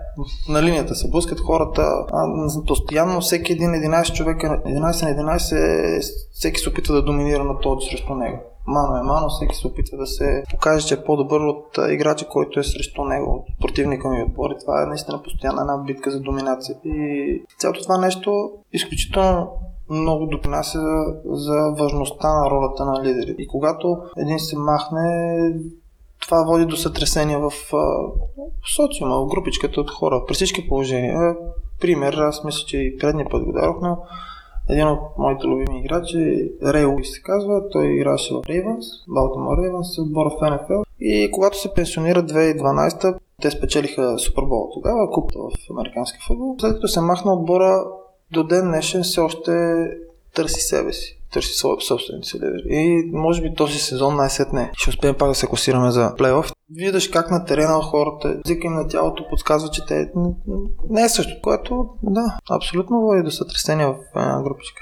На 0.49 0.63
линията 0.63 0.95
се 0.95 1.09
блъскат 1.09 1.39
хората. 1.39 1.81
А, 2.11 2.27
постоянно 2.67 3.21
всеки 3.21 3.51
един 3.51 3.69
11 3.69 4.13
човек, 4.13 4.37
11 4.37 5.15
на 5.15 5.37
11, 5.37 6.01
всеки 6.31 6.59
се 6.59 6.69
опитва 6.69 6.95
да 6.95 7.03
доминира 7.03 7.43
на 7.43 7.59
този 7.59 7.89
срещу 7.89 8.15
него. 8.15 8.39
Мано 8.67 8.97
е 8.97 9.03
мано, 9.03 9.29
всеки 9.29 9.55
се 9.55 9.67
опитва 9.67 9.97
да 9.97 10.07
се 10.07 10.43
покаже, 10.51 10.87
че 10.87 10.93
е 10.93 11.03
по-добър 11.03 11.39
от 11.39 11.77
играча, 11.89 12.27
който 12.27 12.59
е 12.59 12.63
срещу 12.63 13.03
него, 13.03 13.45
от 13.49 13.59
противника 13.61 14.09
ми 14.09 14.23
отбор. 14.23 14.49
И 14.51 14.59
това 14.59 14.83
е 14.83 14.85
наистина 14.85 15.23
постоянна 15.23 15.61
една 15.61 15.77
битка 15.77 16.11
за 16.11 16.19
доминация. 16.19 16.75
И 16.85 17.43
цялото 17.59 17.83
това 17.83 17.97
нещо 17.97 18.51
изключително 18.73 19.51
много 19.89 20.25
допринася 20.25 20.79
за 21.25 21.73
важността 21.79 22.33
на 22.33 22.49
ролята 22.49 22.85
на 22.85 23.03
лидери. 23.03 23.35
И 23.37 23.47
когато 23.47 23.97
един 24.17 24.39
се 24.39 24.57
махне, 24.57 25.37
това 26.21 26.43
води 26.43 26.65
до 26.65 26.75
сътресения 26.75 27.39
в, 27.39 27.49
в 27.71 28.75
социума, 28.75 29.19
в 29.19 29.27
групичката 29.27 29.81
от 29.81 29.91
хора, 29.91 30.23
при 30.27 30.33
всички 30.33 30.67
положения. 30.67 31.35
Пример, 31.81 32.13
аз 32.13 32.43
мисля, 32.43 32.65
че 32.67 32.77
и 32.77 32.97
предния 32.97 33.27
път 33.29 33.43
го 33.43 33.51
дадох, 33.51 33.75
но 33.81 33.97
един 34.69 34.87
от 34.87 34.99
моите 35.17 35.47
любими 35.47 35.79
играчи, 35.79 36.51
Рей 36.65 36.85
Уис 36.85 37.11
се 37.11 37.21
казва, 37.21 37.69
той 37.71 37.87
играше 37.87 38.33
в 38.33 38.49
Рейвенс, 38.49 38.85
Балтимор 39.07 39.57
Рейвенс, 39.63 39.97
отбора 39.99 40.29
в 40.29 40.51
НФЛ. 40.51 40.81
И 40.99 41.29
когато 41.31 41.61
се 41.61 41.73
пенсионира 41.73 42.23
2012 42.23 43.17
те 43.41 43.51
спечелиха 43.51 44.19
Супербол 44.19 44.69
тогава, 44.73 45.11
купата 45.11 45.39
в 45.39 45.71
американски 45.71 46.19
футбол. 46.27 46.55
След 46.59 46.73
като 46.73 46.87
се 46.87 47.01
махна 47.01 47.33
отбора, 47.33 47.83
до 48.31 48.43
ден 48.43 48.65
днешен 48.65 49.03
все 49.03 49.21
още 49.21 49.51
търси 50.35 50.61
себе 50.61 50.93
си 50.93 51.23
търси 51.33 51.53
собствените 51.87 52.27
си 52.27 52.37
лидери. 52.37 52.63
И 52.69 53.11
може 53.13 53.41
би 53.41 53.55
този 53.55 53.79
сезон 53.79 54.15
най-сетне 54.15 54.71
ще 54.73 54.89
успеем 54.89 55.15
пак 55.15 55.29
да 55.29 55.35
се 55.35 55.47
класираме 55.47 55.91
за 55.91 56.15
плейоф. 56.17 56.52
Виждаш 56.71 57.07
как 57.07 57.31
на 57.31 57.45
терена 57.45 57.81
хората, 57.81 58.39
езика 58.45 58.67
им 58.67 58.73
на 58.73 58.87
тялото 58.87 59.27
подсказва, 59.29 59.69
че 59.69 59.85
те 59.85 60.11
не 60.89 61.03
е 61.03 61.09
също, 61.09 61.41
което 61.43 61.89
да, 62.03 62.37
абсолютно 62.51 63.01
води 63.01 63.23
до 63.23 63.31
сътресения 63.31 63.93
в 63.93 63.97
една 64.15 64.41
групичка. 64.43 64.81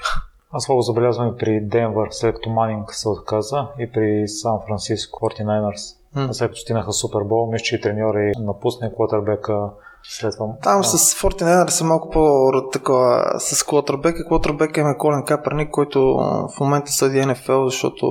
Го 0.70 0.82
забелязвам 0.82 1.28
и 1.28 1.36
при 1.38 1.60
Денвър, 1.60 2.08
след 2.10 2.34
като 2.34 2.50
Манинг 2.50 2.94
се 2.94 3.08
отказа 3.08 3.68
и 3.78 3.92
при 3.92 4.28
Сан 4.28 4.58
Франциско 4.66 5.30
49ers. 5.30 5.96
Mm. 6.16 6.32
След 6.32 6.48
като 6.48 6.60
стигнаха 6.60 6.92
Супербол, 6.92 7.50
мисля, 7.52 7.64
че 7.64 7.76
и 7.76 8.32
напусна 8.38 8.86
и 8.86 8.94
квотербека 8.94 9.70
след 10.02 10.34
това. 10.36 10.46
Там 10.62 10.80
а. 10.80 10.84
с 10.84 11.14
Фортинайнер 11.14 11.68
са 11.68 11.84
малко 11.84 12.10
по-такова 12.10 13.34
с 13.38 13.62
Клотрбека. 13.64 14.28
Клотрбека 14.28 14.80
има 14.80 14.98
Колен 14.98 15.24
Каперник, 15.24 15.70
който 15.70 16.00
в 16.56 16.60
момента 16.60 16.92
съди 16.92 17.26
НФЛ, 17.26 17.64
защото 17.64 18.06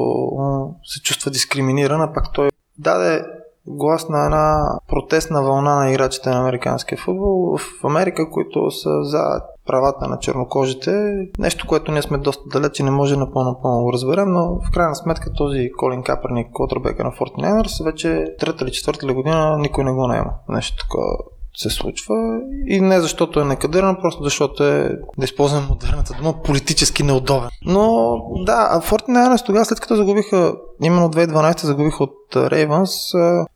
се 0.83 1.01
чувства 1.01 1.31
дискриминиран, 1.31 2.01
а 2.01 2.13
пак 2.13 2.33
той 2.33 2.49
даде 2.77 3.25
глас 3.67 4.09
на 4.09 4.25
една 4.25 4.79
протестна 4.87 5.43
вълна 5.43 5.75
на 5.75 5.91
играчите 5.91 6.29
на 6.29 6.39
американския 6.39 6.97
футбол 6.97 7.57
в 7.57 7.85
Америка, 7.85 8.29
които 8.29 8.71
са 8.71 9.03
за 9.03 9.41
правата 9.67 10.07
на 10.07 10.19
чернокожите. 10.19 11.13
Нещо, 11.39 11.67
което 11.67 11.91
ние 11.91 12.01
сме 12.01 12.17
доста 12.17 12.43
далеч 12.49 12.79
и 12.79 12.83
не 12.83 12.91
може 12.91 13.17
напълно 13.17 13.49
напълно 13.49 13.83
го 13.83 13.93
разберем, 13.93 14.31
но 14.31 14.59
в 14.59 14.71
крайна 14.73 14.95
сметка 14.95 15.33
този 15.33 15.71
Колин 15.77 16.03
Каперник, 16.03 16.51
Котърбека 16.53 17.03
на 17.03 17.11
Фортинайнерс, 17.11 17.79
вече 17.85 18.35
трета 18.39 18.63
или 18.63 18.71
четвърта 18.71 19.13
година 19.13 19.57
никой 19.57 19.83
не 19.83 19.91
го 19.91 20.07
наема. 20.07 20.33
Нещо 20.49 20.77
такова 20.77 21.17
се 21.55 21.69
случва. 21.69 22.39
И 22.67 22.81
не 22.81 23.01
защото 23.01 23.39
е 23.39 23.45
некадърен, 23.45 23.97
просто 24.01 24.23
защото 24.23 24.63
е, 24.63 24.99
да 25.17 25.25
използвам 25.25 25.67
модерната 25.69 26.13
дума, 26.13 26.41
политически 26.43 27.03
неудобен. 27.03 27.49
Но 27.65 28.15
да, 28.45 28.67
а 28.71 28.81
Fortnite 28.81 29.45
тогава, 29.45 29.65
след 29.65 29.79
като 29.79 29.95
загубиха, 29.95 30.55
именно 30.83 31.09
2012 31.09 31.65
загубиха 31.65 32.03
от 32.03 32.35
Рейвънс, 32.35 32.91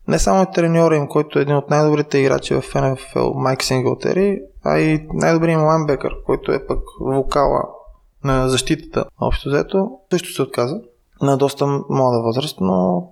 не 0.08 0.20
само 0.20 0.44
и 0.44 0.54
треньора 0.54 0.96
им, 0.96 1.08
който 1.08 1.40
е 1.40 1.42
един 1.42 1.56
от 1.56 1.70
най-добрите 1.70 2.18
играчи 2.18 2.54
в 2.54 2.62
NFL, 2.62 3.34
Майк 3.36 3.64
Синглтери, 3.64 4.42
а 4.64 4.80
и 4.80 5.08
най-добрият 5.14 5.60
им 5.60 5.66
лайнбекър, 5.66 6.12
който 6.26 6.52
е 6.52 6.68
пък 6.68 6.80
вокала 7.00 7.64
на 8.24 8.50
защитата, 8.50 9.06
общо 9.22 9.50
взето, 9.50 9.90
също 10.12 10.34
се 10.34 10.42
отказа. 10.42 10.82
На 11.22 11.38
доста 11.38 11.68
млада 11.90 12.22
възраст, 12.22 12.58
но 12.62 13.10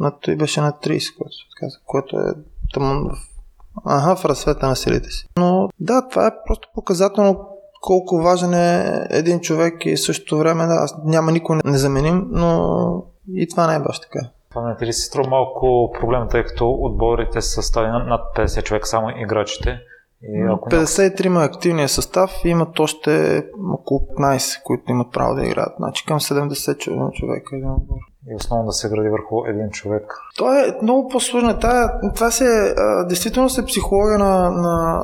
на 0.00 0.12
той 0.20 0.36
беше 0.36 0.60
на 0.60 0.72
30, 0.72 1.16
което 1.18 1.32
се 1.32 1.44
отказа, 1.52 1.78
което 1.86 2.16
е 2.16 2.32
тъмно 2.72 3.08
в 3.08 3.37
Ага, 3.84 4.16
в 4.16 4.24
разцвета 4.24 4.66
на 4.66 4.76
силите 4.76 5.10
си. 5.10 5.28
Но 5.38 5.68
да, 5.80 6.08
това 6.08 6.26
е 6.26 6.30
просто 6.46 6.68
показателно 6.74 7.48
колко 7.80 8.16
важен 8.16 8.54
е 8.54 9.06
един 9.10 9.40
човек 9.40 9.86
и 9.86 9.96
същото 9.96 10.38
време 10.38 10.66
да, 10.66 10.86
няма 11.04 11.32
никой 11.32 11.58
незаменим, 11.64 12.26
но 12.30 13.02
и 13.34 13.48
това 13.48 13.66
не 13.66 13.74
е 13.74 13.80
баш 13.80 14.00
така. 14.00 14.18
Това 14.50 14.76
не 14.80 14.86
ли 14.86 14.92
се 14.92 15.02
струва 15.02 15.30
малко 15.30 15.92
проблем, 16.00 16.28
тъй 16.30 16.44
като 16.44 16.70
отборите 16.70 17.40
са 17.40 17.50
съставени 17.50 18.08
над 18.08 18.20
50 18.36 18.62
човек, 18.62 18.86
само 18.86 19.10
играчите? 19.10 19.78
И 20.22 20.42
ако 20.52 20.70
53 20.70 21.28
ма 21.28 21.40
активния 21.44 21.88
състав 21.88 22.30
и 22.44 22.48
имат 22.48 22.80
още 22.80 23.44
около 23.72 24.00
15, 24.00 24.62
които 24.62 24.92
имат 24.92 25.12
право 25.12 25.34
да 25.34 25.46
играят. 25.46 25.72
Значи 25.78 26.06
към 26.06 26.20
70 26.20 27.12
човека 27.12 27.56
един 27.56 27.70
отбор 27.70 27.98
и 28.30 28.34
основно 28.34 28.66
да 28.66 28.72
се 28.72 28.88
гради 28.88 29.08
върху 29.08 29.44
един 29.46 29.70
човек. 29.70 30.14
Това 30.36 30.60
е 30.60 30.72
много 30.82 31.08
по-сложно. 31.08 31.58
Това, 31.58 32.00
това 32.14 32.30
се, 32.30 32.74
а, 32.76 33.04
действително 33.04 33.50
се 33.50 33.64
психология 33.64 34.18
на, 34.18 34.50
на 34.50 35.02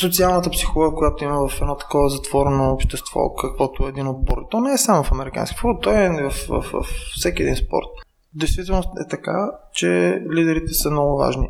социалната 0.00 0.50
психология, 0.50 0.96
която 0.96 1.24
има 1.24 1.48
в 1.48 1.60
едно 1.60 1.76
такова 1.76 2.08
затворено 2.08 2.72
общество, 2.72 3.34
каквото 3.34 3.86
е 3.86 3.88
един 3.88 4.08
отбор. 4.08 4.36
То 4.50 4.60
не 4.60 4.72
е 4.72 4.78
само 4.78 5.02
в 5.02 5.12
американски 5.12 5.56
футбол, 5.56 5.80
то 5.80 5.90
е 5.90 6.08
в, 6.08 6.30
в, 6.30 6.48
в, 6.48 6.72
в 6.72 6.86
всеки 7.16 7.42
един 7.42 7.56
спорт. 7.56 8.03
Действително 8.34 8.80
е 8.80 9.08
така, 9.10 9.50
че 9.72 10.20
лидерите 10.32 10.72
са 10.72 10.90
много 10.90 11.16
важни. 11.16 11.48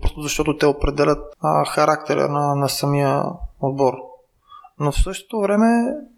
Просто 0.00 0.20
защото 0.20 0.56
те 0.56 0.66
определят 0.66 1.18
а, 1.40 1.64
характера 1.64 2.28
на, 2.28 2.54
на 2.54 2.68
самия 2.68 3.22
отбор 3.60 3.94
но 4.80 4.92
в 4.92 5.02
същото 5.02 5.40
време 5.40 5.66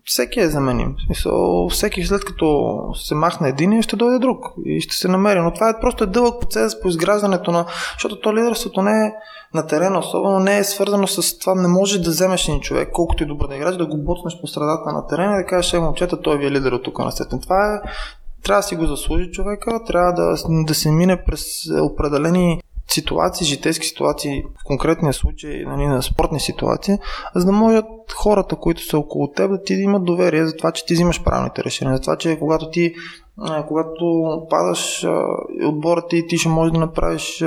всеки 0.04 0.40
е 0.40 0.50
заменим. 0.50 0.94
Смисъл, 1.06 1.68
всеки 1.68 2.04
след 2.04 2.24
като 2.24 2.76
се 2.94 3.14
махне 3.14 3.48
един, 3.48 3.82
ще 3.82 3.96
дойде 3.96 4.18
друг 4.18 4.44
и 4.66 4.80
ще 4.80 4.94
се 4.94 5.08
намери. 5.08 5.40
Но 5.40 5.52
това 5.52 5.68
е 5.68 5.80
просто 5.80 6.06
дълъг 6.06 6.40
процес 6.40 6.80
по 6.80 6.88
изграждането 6.88 7.52
на... 7.52 7.66
Защото 7.92 8.20
то 8.20 8.36
лидерството 8.36 8.82
не 8.82 9.06
е 9.06 9.12
на 9.54 9.66
терена, 9.66 9.98
особено 9.98 10.38
не 10.38 10.58
е 10.58 10.64
свързано 10.64 11.06
с 11.06 11.38
това, 11.38 11.54
не 11.54 11.68
може 11.68 12.02
да 12.02 12.10
вземеш 12.10 12.48
един 12.48 12.60
човек, 12.60 12.88
колкото 12.92 13.22
и 13.22 13.26
добър 13.26 13.48
да 13.48 13.56
играш, 13.56 13.76
да 13.76 13.86
го 13.86 13.96
боцнеш 13.96 14.40
по 14.40 14.46
средата 14.46 14.92
на 14.92 15.06
терена 15.06 15.34
и 15.34 15.42
да 15.42 15.46
кажеш, 15.46 15.72
е, 15.72 15.78
момчета, 15.78 16.20
той 16.20 16.38
ви 16.38 16.46
е 16.46 16.50
лидер 16.50 16.72
от 16.72 16.82
тук 16.82 16.98
на 16.98 17.12
сетен. 17.12 17.40
Това 17.40 17.74
е 17.74 17.88
трябва 18.42 18.58
да 18.58 18.66
си 18.66 18.76
го 18.76 18.86
заслужи 18.86 19.30
човека, 19.30 19.84
трябва 19.86 20.12
да, 20.12 20.36
да 20.64 20.74
се 20.74 20.90
мине 20.90 21.24
през 21.24 21.44
определени 21.82 22.62
ситуации, 22.90 23.46
житейски 23.46 23.86
ситуации, 23.86 24.42
в 24.42 24.64
конкретния 24.64 25.12
случай 25.12 25.64
нали, 25.66 25.86
на 25.86 26.02
спортни 26.02 26.40
ситуации, 26.40 26.98
за 27.34 27.46
да 27.46 27.52
могат 27.52 27.86
хората, 28.14 28.56
които 28.56 28.82
са 28.82 28.98
около 28.98 29.32
теб, 29.32 29.50
да 29.50 29.62
ти 29.62 29.74
имат 29.74 30.04
доверие 30.04 30.46
за 30.46 30.56
това, 30.56 30.72
че 30.72 30.86
ти 30.86 30.94
взимаш 30.94 31.24
правилните 31.24 31.64
решения, 31.64 31.96
за 31.96 32.02
това, 32.02 32.16
че 32.16 32.38
когато 32.38 32.70
ти 32.70 32.94
когато 33.68 34.46
падаш 34.50 35.06
отбора 35.64 36.06
ти, 36.08 36.26
ти 36.26 36.38
ще 36.38 36.48
можеш 36.48 36.72
да 36.72 36.78
направиш 36.78 37.44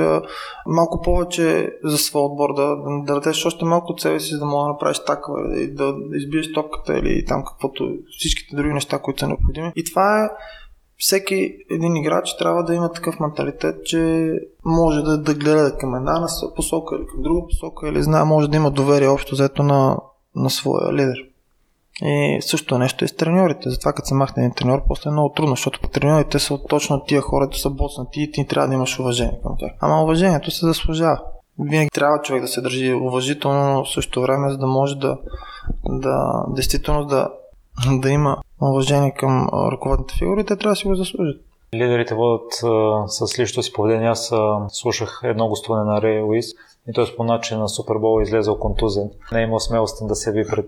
малко 0.66 1.02
повече 1.02 1.72
за 1.84 1.98
своя 1.98 2.24
отбор, 2.24 2.54
да, 2.54 2.66
да, 2.66 3.02
да 3.06 3.14
дадеш 3.14 3.46
още 3.46 3.64
малко 3.64 3.92
от 3.92 4.00
себе 4.00 4.20
си, 4.20 4.32
за 4.32 4.38
да 4.38 4.46
можеш 4.46 4.64
да 4.64 4.72
направиш 4.72 4.98
такава, 4.98 5.38
да, 5.68 5.92
да 5.92 6.16
избиеш 6.16 6.52
топката 6.52 6.98
или 6.98 7.24
там 7.24 7.44
каквото, 7.44 7.92
всичките 8.18 8.56
други 8.56 8.72
неща, 8.72 8.98
които 8.98 9.20
са 9.20 9.28
необходими. 9.28 9.72
И 9.76 9.84
това 9.84 10.24
е 10.24 10.28
всеки 11.00 11.56
един 11.70 11.96
играч 11.96 12.36
трябва 12.36 12.64
да 12.64 12.74
има 12.74 12.92
такъв 12.92 13.20
менталитет, 13.20 13.84
че 13.84 14.32
може 14.64 15.02
да, 15.02 15.18
да 15.18 15.34
гледа 15.34 15.76
към 15.78 15.94
една 15.94 16.26
посока 16.56 16.96
или 16.96 17.06
към 17.06 17.22
друга 17.22 17.46
посока 17.46 17.88
или 17.88 18.02
знае, 18.02 18.24
може 18.24 18.48
да 18.48 18.56
има 18.56 18.70
доверие 18.70 19.08
общо 19.08 19.34
взето 19.34 19.62
на, 19.62 19.96
на 20.34 20.50
своя 20.50 20.92
лидер. 20.92 21.16
И 22.02 22.38
също 22.40 22.78
нещо 22.78 23.04
и 23.04 23.08
с 23.08 23.16
треньорите. 23.16 23.70
Затова 23.70 23.92
като 23.92 24.08
се 24.08 24.14
махне 24.14 24.42
един 24.42 24.54
треньор, 24.54 24.82
после 24.88 25.08
е 25.08 25.12
много 25.12 25.32
трудно, 25.36 25.52
защото 25.52 25.80
треньорите 25.80 26.38
са 26.38 26.58
точно 26.68 27.04
тия 27.04 27.20
хора, 27.20 27.46
които 27.46 27.58
са 27.58 27.70
боцнати 27.70 28.22
и 28.22 28.32
ти 28.32 28.46
трябва 28.46 28.68
да 28.68 28.74
имаш 28.74 28.98
уважение 28.98 29.40
към 29.42 29.52
тях. 29.58 29.72
Ама 29.80 30.02
уважението 30.02 30.50
се 30.50 30.66
заслужава. 30.66 31.20
Винаги 31.58 31.90
трябва 31.90 32.22
човек 32.22 32.42
да 32.42 32.48
се 32.48 32.60
държи 32.60 32.92
уважително, 32.92 33.74
но 33.74 33.84
в 33.84 33.90
същото 33.90 34.22
време, 34.22 34.50
за 34.50 34.58
да 34.58 34.66
може 34.66 34.94
да, 34.94 35.18
да 35.84 36.44
действително 36.48 37.04
да 37.04 37.28
да 37.86 38.10
има 38.10 38.36
уважение 38.60 39.14
към 39.14 39.48
ръководните 39.52 40.14
фигури, 40.18 40.44
те 40.44 40.56
трябва 40.56 40.72
да 40.72 40.76
си 40.76 40.86
го 40.86 40.94
заслужат. 40.94 41.40
Лидерите 41.74 42.14
водят 42.14 42.52
а, 42.64 43.08
с 43.08 43.38
личното 43.38 43.62
си 43.62 43.72
поведение. 43.72 44.08
Аз 44.08 44.32
а, 44.32 44.58
слушах 44.68 45.20
едно 45.24 45.48
гостуване 45.48 45.84
на 45.84 46.02
Рей 46.02 46.20
Луис 46.20 46.46
и 46.88 46.92
той 46.92 47.06
спомена, 47.06 47.40
че 47.40 47.56
на 47.56 47.68
Супербол 47.68 48.20
е 48.20 48.22
излезъл 48.22 48.58
контузен. 48.58 49.10
Не 49.32 49.40
е 49.40 49.42
имал 49.42 49.60
смелост 49.60 50.08
да 50.08 50.14
се 50.14 50.32
ви 50.32 50.46
пред 50.50 50.66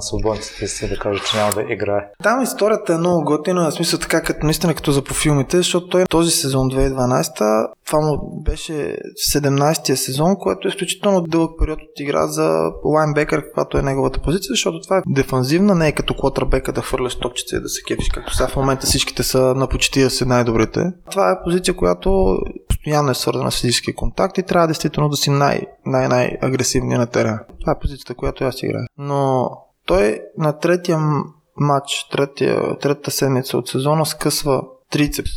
съотборниците 0.00 0.66
си 0.66 0.88
да 0.88 0.98
каже, 0.98 1.20
че 1.30 1.36
няма 1.36 1.52
да 1.52 1.72
играе. 1.72 2.10
Там 2.22 2.42
историята 2.42 2.92
е 2.92 2.98
много 2.98 3.24
готина, 3.24 3.70
в 3.70 3.74
смисъл 3.74 3.98
така, 3.98 4.22
като 4.22 4.46
наистина 4.46 4.74
като 4.74 4.92
за 4.92 5.04
по 5.04 5.14
филмите, 5.14 5.56
защото 5.56 5.88
той 5.88 6.04
този 6.10 6.30
сезон 6.30 6.70
2012 6.70 7.68
това 7.86 8.00
му 8.00 8.42
беше 8.42 8.96
17-тия 9.34 9.96
сезон, 9.96 10.36
което 10.36 10.68
е 10.68 10.70
изключително 10.70 11.20
дълъг 11.20 11.50
период 11.58 11.78
от 11.82 12.00
игра 12.00 12.26
за 12.26 12.72
лайнбекър, 12.84 13.42
каквато 13.42 13.78
е 13.78 13.82
неговата 13.82 14.20
позиция, 14.20 14.48
защото 14.50 14.80
това 14.80 14.98
е 14.98 15.02
дефанзивна, 15.06 15.74
не 15.74 15.88
е 15.88 15.92
като 15.92 16.14
квотербека 16.14 16.72
да 16.72 16.80
хвърляш 16.80 17.16
топчица 17.16 17.56
и 17.56 17.60
да 17.60 17.68
се 17.68 17.82
кефиш, 17.82 18.08
както 18.08 18.34
сега 18.34 18.48
в 18.48 18.56
момента 18.56 18.86
всичките 18.86 19.22
са 19.22 19.38
на 19.38 19.68
почти 19.68 20.02
да 20.02 20.10
се 20.10 20.24
най-добрите. 20.24 20.80
Това 21.10 21.30
е 21.30 21.44
позиция, 21.44 21.76
която 21.76 22.38
постоянно 22.68 23.10
е 23.10 23.14
свързана 23.14 23.50
с 23.50 23.60
физически 23.60 23.94
контакт 23.94 24.38
и 24.38 24.42
трябва 24.42 24.66
действително 24.66 25.08
да 25.08 25.16
си 25.16 25.30
най- 25.30 25.51
най- 25.86 26.08
най-агресивния 26.08 26.98
на 26.98 27.06
терена. 27.06 27.40
Това 27.60 27.72
е 27.72 27.78
позицията, 27.78 28.14
която 28.14 28.44
аз 28.44 28.62
играя. 28.62 28.86
Но 28.98 29.50
той 29.86 30.20
на 30.38 30.58
третия 30.58 30.98
матч, 31.56 32.08
третия, 32.12 32.78
третата 32.78 33.10
седмица 33.10 33.58
от 33.58 33.68
сезона 33.68 34.06
скъсва 34.06 34.62
трицепс. 34.90 35.30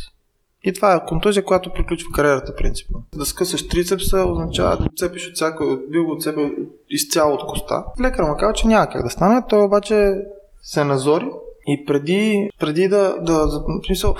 И 0.64 0.72
това 0.72 0.94
е 0.94 1.04
контузия, 1.06 1.44
която 1.44 1.72
приключва 1.72 2.08
кариерата 2.14 2.54
принципно. 2.54 3.02
Да 3.14 3.26
скъсаш 3.26 3.68
трицепса 3.68 4.24
означава 4.28 4.76
да 4.76 4.88
цепиш 4.96 5.28
от 5.28 5.34
всяко, 5.34 5.64
бил 5.90 6.04
го 6.04 6.18
цепил 6.20 6.50
изцяло 6.90 7.34
от 7.34 7.46
коста. 7.46 7.84
Лекар 8.00 8.22
му 8.22 8.36
казва, 8.38 8.52
че 8.52 8.66
няма 8.66 8.88
как 8.88 9.02
да 9.02 9.10
стане, 9.10 9.42
той 9.48 9.64
обаче 9.64 10.14
се 10.62 10.84
назори 10.84 11.30
и 11.66 11.84
преди, 11.86 12.50
преди 12.60 12.88
да, 12.88 13.16
да, 13.20 13.62
смисъл, 13.86 14.14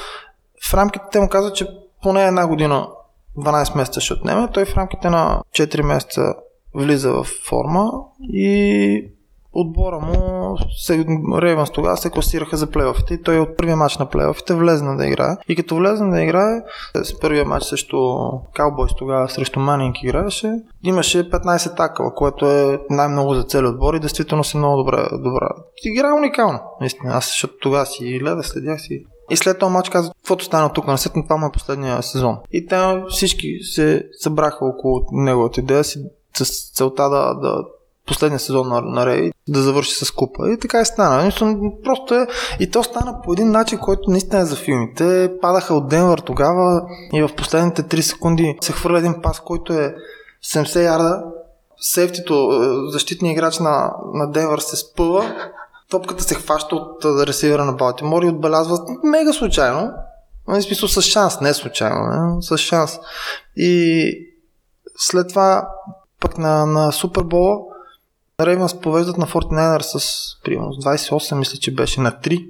в 0.71 0.75
рамките 0.75 1.05
те 1.13 1.21
му 1.21 1.29
казват, 1.29 1.55
че 1.55 1.67
поне 2.03 2.27
една 2.27 2.47
година 2.47 2.89
12 3.39 3.77
месеца 3.77 4.01
ще 4.01 4.15
отнеме. 4.15 4.49
Той 4.55 4.65
в 4.65 4.77
рамките 4.77 5.11
на 5.11 5.43
4 5.53 5.83
месеца 5.83 6.35
влиза 6.75 7.13
в 7.13 7.27
форма 7.49 7.91
и 8.23 9.17
отбора 9.53 9.99
му, 9.99 10.57
Рейвънс 11.39 11.71
тогава 11.71 11.97
се 11.97 12.11
класираха 12.11 12.57
за 12.57 12.71
плейофите 12.71 13.15
и 13.15 13.23
той 13.23 13.39
от 13.39 13.57
първия 13.57 13.77
матч 13.77 13.99
на 13.99 14.07
плейофите 14.07 14.55
влезна 14.55 14.97
да 14.97 15.07
играе. 15.07 15.37
И 15.49 15.57
като 15.57 15.77
влезна 15.77 16.11
да 16.11 16.23
играе, 16.23 16.63
с 17.03 17.21
първия 17.21 17.45
матч 17.45 17.65
срещу 17.65 17.99
Каубойс 18.55 18.93
тогава, 18.99 19.29
срещу 19.29 19.61
Манинг 19.61 20.03
играеше, 20.03 20.55
имаше 20.83 21.31
15 21.31 21.77
такъла, 21.77 22.15
което 22.15 22.51
е 22.51 22.79
най-много 22.91 23.35
за 23.35 23.43
цели 23.43 23.67
отбор 23.67 23.95
и 23.95 24.01
действително 24.01 24.45
си 24.45 24.57
много 24.57 24.77
добра. 24.77 25.09
добра. 25.13 25.49
Игра 25.85 26.15
уникално, 26.15 26.59
наистина. 26.81 27.15
Аз 27.15 27.27
защото 27.27 27.55
тогава 27.63 27.87
си 27.87 28.19
гледа, 28.19 28.43
следях 28.43 28.81
си 28.81 29.05
и 29.31 29.37
след 29.37 29.59
този 29.59 29.73
матч 29.73 29.89
каза, 29.89 30.11
каквото 30.17 30.45
стана 30.45 30.73
тук 30.73 30.87
на 30.87 30.99
сетно, 30.99 31.23
това 31.23 31.37
му 31.37 31.47
е 31.47 31.53
последния 31.53 32.03
сезон. 32.03 32.37
И 32.53 32.67
там 32.67 33.05
всички 33.09 33.59
се 33.75 34.07
събраха 34.21 34.65
около 34.65 35.01
неговата 35.13 35.61
идея 35.61 35.85
си 35.85 36.05
с 36.37 36.73
целта 36.75 37.03
да, 37.03 37.35
да 37.35 37.65
последния 38.07 38.39
сезон 38.39 38.69
на, 38.69 38.81
на 38.81 39.07
Рей 39.07 39.31
да 39.49 39.63
завърши 39.63 40.05
с 40.05 40.11
купа. 40.11 40.51
И 40.51 40.59
така 40.59 40.81
е 40.81 40.85
стана. 40.85 41.33
Просто 41.85 42.15
е, 42.15 42.27
и 42.61 42.71
то 42.71 42.83
стана 42.83 43.21
по 43.25 43.33
един 43.33 43.51
начин, 43.51 43.79
който 43.79 44.11
наистина 44.11 44.43
е 44.43 44.45
за 44.45 44.57
филмите. 44.57 45.33
Падаха 45.41 45.75
от 45.75 45.89
Денвър 45.89 46.19
тогава 46.19 46.83
и 47.13 47.23
в 47.23 47.31
последните 47.37 47.83
3 47.83 48.01
секунди 48.01 48.59
се 48.61 48.73
хвърля 48.73 48.99
един 48.99 49.23
пас, 49.23 49.41
който 49.41 49.73
е 49.73 49.95
70 50.45 50.85
ярда 50.85 51.23
сефтито, 51.81 52.35
е, 52.53 52.93
защитният 52.93 53.33
играч 53.33 53.59
на, 53.59 53.93
на 54.15 54.31
Денвър 54.31 54.59
се 54.59 54.77
спъва, 54.77 55.35
топката 55.91 56.23
се 56.23 56.35
хваща 56.35 56.77
от 56.77 57.05
ресивера 57.05 57.65
на 57.65 57.73
Балтимор 57.73 58.23
и 58.23 58.29
отбелязва 58.29 58.79
мега 59.05 59.33
случайно. 59.33 59.93
В 60.47 60.63
смисъл 60.63 60.89
с 60.89 61.03
шанс, 61.03 61.41
не 61.41 61.55
случайно, 61.55 62.07
не? 62.07 62.43
с 62.43 62.59
шанс. 62.59 62.99
И 63.57 64.11
след 64.97 65.29
това 65.29 65.69
пък 66.21 66.39
на, 66.39 66.67
на 66.67 66.93
Супербола 66.93 67.59
Рейвънс 68.41 68.81
повеждат 68.81 69.19
на 69.19 69.27
49 69.27 69.81
с 69.99 70.27
примерно 70.45 70.73
28, 70.73 71.35
мисля, 71.35 71.59
че 71.59 71.75
беше 71.75 72.01
на 72.01 72.13
3. 72.13 72.47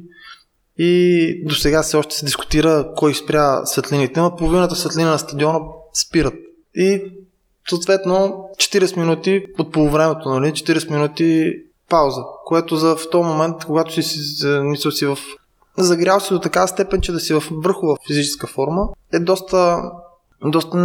И 0.79 1.45
до 1.45 1.55
сега 1.55 1.83
все 1.83 1.97
още 1.97 2.15
се 2.15 2.25
дискутира 2.25 2.93
кой 2.97 3.15
спря 3.15 3.67
светлините, 3.67 4.21
но 4.21 4.37
половината 4.37 4.77
светлина 4.77 5.11
на 5.11 5.19
стадиона 5.19 5.59
спират. 5.95 6.35
И 6.75 7.03
съответно 7.69 8.45
40 8.57 8.97
минути 8.97 9.47
от 9.59 9.73
полувремето, 9.73 10.29
нали, 10.29 10.53
40 10.53 10.91
минути 10.91 11.53
пауза, 11.91 12.23
което 12.45 12.77
за 12.77 12.97
в 12.97 13.11
този 13.11 13.29
момент, 13.29 13.65
когато 13.65 14.03
си, 14.03 14.47
мисля 14.47 14.93
си 14.93 15.07
в 15.07 15.19
загрял 15.79 16.21
си 16.21 16.35
до 16.35 16.41
такава 16.41 16.69
степен, 16.69 17.01
че 17.01 17.13
да 17.13 17.21
си 17.21 17.35
в 17.35 17.43
върхова 17.51 17.97
физическа 18.07 18.47
форма, 18.47 18.89
е 19.13 19.19
доста, 19.19 19.83
доста 20.45 20.77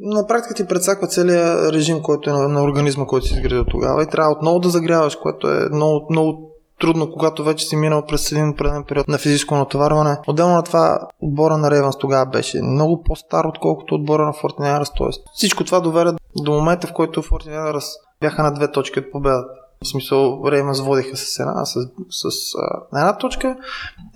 на 0.00 0.26
практика 0.26 0.54
ти 0.54 0.66
предсаква 0.66 1.06
целият 1.06 1.72
режим, 1.72 2.02
който 2.02 2.30
е 2.30 2.32
на, 2.32 2.48
на 2.48 2.62
организма, 2.62 3.06
който 3.06 3.26
си 3.26 3.34
изградил 3.34 3.64
тогава 3.64 4.02
и 4.02 4.06
трябва 4.06 4.32
отново 4.32 4.58
да 4.58 4.68
загряваш, 4.68 5.16
което 5.16 5.48
е 5.48 5.68
много, 5.72 6.06
много 6.10 6.50
трудно, 6.80 7.12
когато 7.12 7.44
вече 7.44 7.66
си 7.66 7.76
минал 7.76 8.06
през 8.06 8.32
един 8.32 8.56
преден 8.56 8.84
период 8.88 9.08
на 9.08 9.18
физическо 9.18 9.54
натоварване. 9.54 10.18
Отделно 10.26 10.54
на 10.54 10.62
това, 10.62 10.98
отбора 11.20 11.56
на 11.56 11.70
Ревенс 11.70 11.96
тогава 11.98 12.26
беше 12.26 12.62
много 12.62 13.02
по-стар, 13.02 13.44
отколкото 13.44 13.94
отбора 13.94 14.26
на 14.26 14.32
Фортинарас. 14.32 14.92
Тоест, 14.94 15.22
всичко 15.34 15.64
това 15.64 15.80
доведе 15.80 16.10
до 16.36 16.52
момента, 16.52 16.86
в 16.86 16.92
който 16.92 17.22
Фортинарас 17.22 17.96
бяха 18.20 18.42
на 18.42 18.54
две 18.54 18.72
точки 18.72 18.98
от 18.98 19.12
победата. 19.12 19.59
В 19.84 19.88
смисъл, 19.88 20.42
Реймънс 20.46 20.80
водиха 20.80 21.16
с 21.16 21.38
една, 21.38 21.64
с, 21.64 21.80
с, 22.10 22.30
с 22.30 22.54
а, 22.54 22.98
една 22.98 23.18
точка 23.18 23.56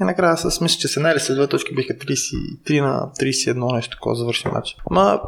и 0.01 0.05
накрая 0.05 0.37
с, 0.37 0.61
мисля, 0.61 0.79
че 0.79 0.89
с 0.89 0.97
една 0.97 1.11
или 1.11 1.21
с 1.21 1.35
две 1.35 1.47
точки 1.47 1.75
биха 1.75 1.95
33 1.95 2.81
на 2.81 3.11
31, 3.21 3.75
нещо 3.75 3.97
такова 3.97 4.15
завърши 4.15 4.49
матч. 4.49 4.77
Ма, 4.91 5.21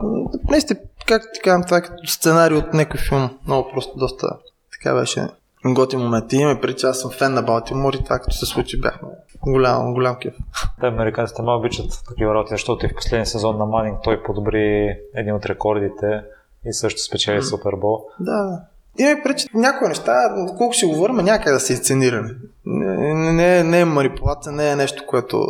наистина, 0.49 0.81
как 1.07 1.23
ти 1.35 1.41
казвам, 1.41 1.65
това 1.65 1.77
е 1.77 1.83
като 1.83 2.07
сценарий 2.07 2.59
от 2.59 2.75
някой 2.75 3.01
филм. 3.01 3.31
Много 3.47 3.71
просто 3.73 3.99
доста 3.99 4.29
така 4.73 4.95
беше 4.95 5.29
готи 5.65 5.97
моменти. 5.97 6.37
Имаме 6.37 6.61
преди, 6.61 6.87
аз 6.87 7.01
съм 7.01 7.11
фен 7.11 7.35
на 7.35 7.43
Балтимор 7.43 7.95
и 7.95 8.05
това 8.05 8.19
като 8.19 8.37
се 8.37 8.47
случи 8.47 8.81
бяхме 8.81 9.09
голям, 9.43 9.95
голям 9.95 10.17
кеф. 10.19 10.35
Те 10.81 10.87
американците 10.87 11.43
ма 11.43 11.53
обичат 11.53 12.03
такива 12.09 12.35
роти, 12.35 12.49
защото 12.51 12.87
и 12.87 12.89
в 12.89 12.95
последния 12.95 13.27
сезон 13.27 13.59
на 13.59 13.67
Манинг 13.67 13.99
той 14.05 14.23
подобри 14.23 14.97
един 15.15 15.35
от 15.35 15.47
рекордите 15.47 16.23
и 16.65 16.73
също 16.73 17.01
спечели 17.01 17.43
Супербол. 17.43 18.05
Да, 18.21 18.43
да. 18.43 18.61
Има 18.99 19.21
пречи 19.25 19.47
някои 19.55 19.89
неща, 19.89 20.35
колко 20.59 20.73
ще 20.73 20.87
говорим, 20.87 21.17
някъде 21.17 21.53
да 21.53 21.61
се 21.61 21.73
изценираме. 21.73 22.31
Не, 22.67 23.33
не, 23.33 23.63
не 23.63 23.81
е 23.81 23.85
манипулация, 23.85 24.53
не 24.53 24.71
е 24.71 24.77
нещо, 24.77 25.05
което 25.07 25.47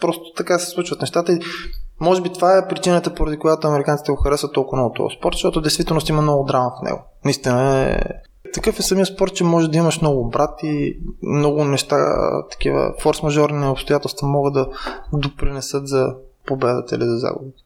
просто 0.00 0.32
така 0.36 0.58
се 0.58 0.70
случват 0.70 1.00
нещата. 1.00 1.32
И 1.32 1.40
може 2.00 2.22
би 2.22 2.32
това 2.32 2.58
е 2.58 2.68
причината, 2.68 3.14
поради 3.14 3.38
която 3.38 3.68
американците 3.68 4.12
го 4.12 4.16
харесват 4.16 4.52
толкова 4.52 4.76
много 4.76 4.94
този 4.94 5.16
спорт, 5.18 5.34
защото 5.34 5.60
действително 5.60 6.00
има 6.08 6.22
много 6.22 6.44
драма 6.44 6.72
в 6.80 6.84
него. 6.84 7.00
Наистина 7.24 7.80
е 7.80 7.98
такъв 8.54 8.78
е 8.78 8.82
самия 8.82 9.06
спорт, 9.06 9.34
че 9.34 9.44
може 9.44 9.70
да 9.70 9.78
имаш 9.78 10.00
много 10.00 10.28
брат 10.28 10.62
и 10.62 10.98
много 11.22 11.64
неща, 11.64 11.96
такива 12.50 12.94
форс-мажорни 13.02 13.70
обстоятелства 13.70 14.28
могат 14.28 14.54
да 14.54 14.68
допринесат 15.12 15.88
за 15.88 16.14
победата 16.46 16.94
или 16.94 17.04
за 17.04 17.16
загубата. 17.16 17.61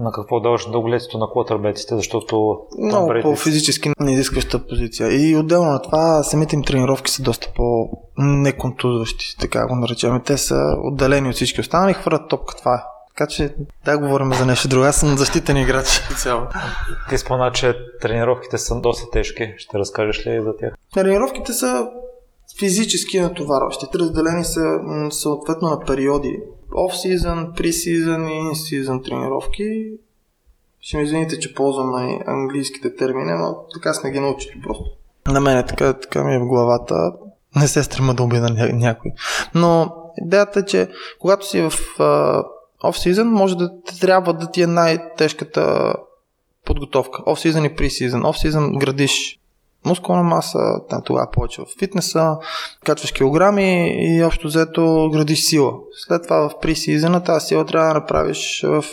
На 0.00 0.12
какво 0.12 0.40
даваш 0.40 0.70
дълголетието 0.70 1.18
на 1.18 1.30
квотербеците, 1.30 1.96
защото... 1.96 2.60
Много 2.78 3.06
Брейди... 3.08 3.22
по-физически 3.22 3.90
неизискваща 4.00 4.66
позиция. 4.66 5.30
И 5.30 5.36
отделно 5.36 5.70
на 5.70 5.82
това, 5.82 6.22
самите 6.22 6.56
им 6.56 6.62
тренировки 6.62 7.10
са 7.10 7.22
доста 7.22 7.48
по-неконтузващи, 7.56 9.36
така 9.40 9.66
го 9.66 9.76
наречем. 9.76 10.22
Те 10.24 10.38
са 10.38 10.76
отделени 10.84 11.28
от 11.28 11.34
всички 11.34 11.60
останали, 11.60 11.94
хвърлят 11.94 12.28
топка, 12.28 12.56
това 12.56 12.74
е. 12.74 12.82
Така 13.08 13.26
че 13.26 13.54
да 13.84 13.98
говорим 13.98 14.34
за 14.34 14.46
нещо 14.46 14.68
друго. 14.68 14.84
Аз 14.84 14.96
съм 14.96 15.16
защитен 15.16 15.56
играч 15.56 15.86
цяло. 16.18 16.42
Ти 17.08 17.18
спомена, 17.18 17.52
че 17.52 17.76
тренировките 18.00 18.58
са 18.58 18.80
доста 18.80 19.10
тежки. 19.10 19.54
Ще 19.56 19.78
разкажеш 19.78 20.26
ли 20.26 20.42
за 20.44 20.56
тях? 20.56 20.74
Тренировките 20.94 21.52
са 21.52 21.86
физически 22.58 23.20
натоварващи. 23.20 23.86
Разделени 23.94 24.44
са 24.44 24.80
съответно 25.10 25.68
на 25.68 25.80
периоди. 25.80 26.40
Off-season, 26.70 27.60
pre-season 27.60 28.28
и 28.30 28.54
in-season 28.54 29.04
тренировки. 29.04 29.90
Ще 30.80 30.96
ми 30.96 31.02
извините, 31.02 31.38
че 31.38 31.54
ползвам 31.54 31.90
на 31.90 32.18
английските 32.26 32.96
термини, 32.96 33.32
но 33.32 33.56
така 33.74 33.94
сме 33.94 34.10
ги 34.10 34.20
научили 34.20 34.60
просто. 34.62 34.84
На 35.26 35.40
мен 35.40 35.58
е 35.58 35.66
така, 35.66 35.92
така 35.92 36.24
ми 36.24 36.34
е 36.34 36.38
в 36.38 36.46
главата. 36.46 37.12
Не 37.56 37.68
се 37.68 37.82
стрема 37.82 38.14
да 38.14 38.22
убия 38.22 38.42
на 38.42 38.68
някой. 38.72 39.10
Но 39.54 39.94
идеята 40.26 40.60
е, 40.60 40.64
че 40.64 40.88
когато 41.18 41.46
си 41.46 41.60
в 41.60 41.70
Off-season 42.84 43.22
може 43.22 43.56
да 43.56 43.70
трябва 44.00 44.34
да 44.34 44.50
ти 44.50 44.62
е 44.62 44.66
най-тежката 44.66 45.94
подготовка. 46.64 47.22
Off-season 47.22 47.72
и 47.72 47.76
pre-season. 47.76 48.22
Off-season 48.22 48.78
градиш 48.78 49.40
мускулна 49.86 50.22
маса, 50.22 50.58
там 50.88 51.02
тогава 51.04 51.30
повече 51.30 51.62
в 51.62 51.78
фитнеса, 51.78 52.36
качваш 52.84 53.12
килограми 53.12 53.88
и 53.88 54.24
общо 54.24 54.48
взето 54.48 55.10
градиш 55.12 55.40
сила. 55.40 55.72
След 56.06 56.22
това 56.22 56.48
в 56.48 56.58
пресизъна 56.60 57.24
тази 57.24 57.46
сила 57.46 57.64
трябва 57.64 57.88
да 57.88 57.94
направиш 57.94 58.64
в 58.66 58.84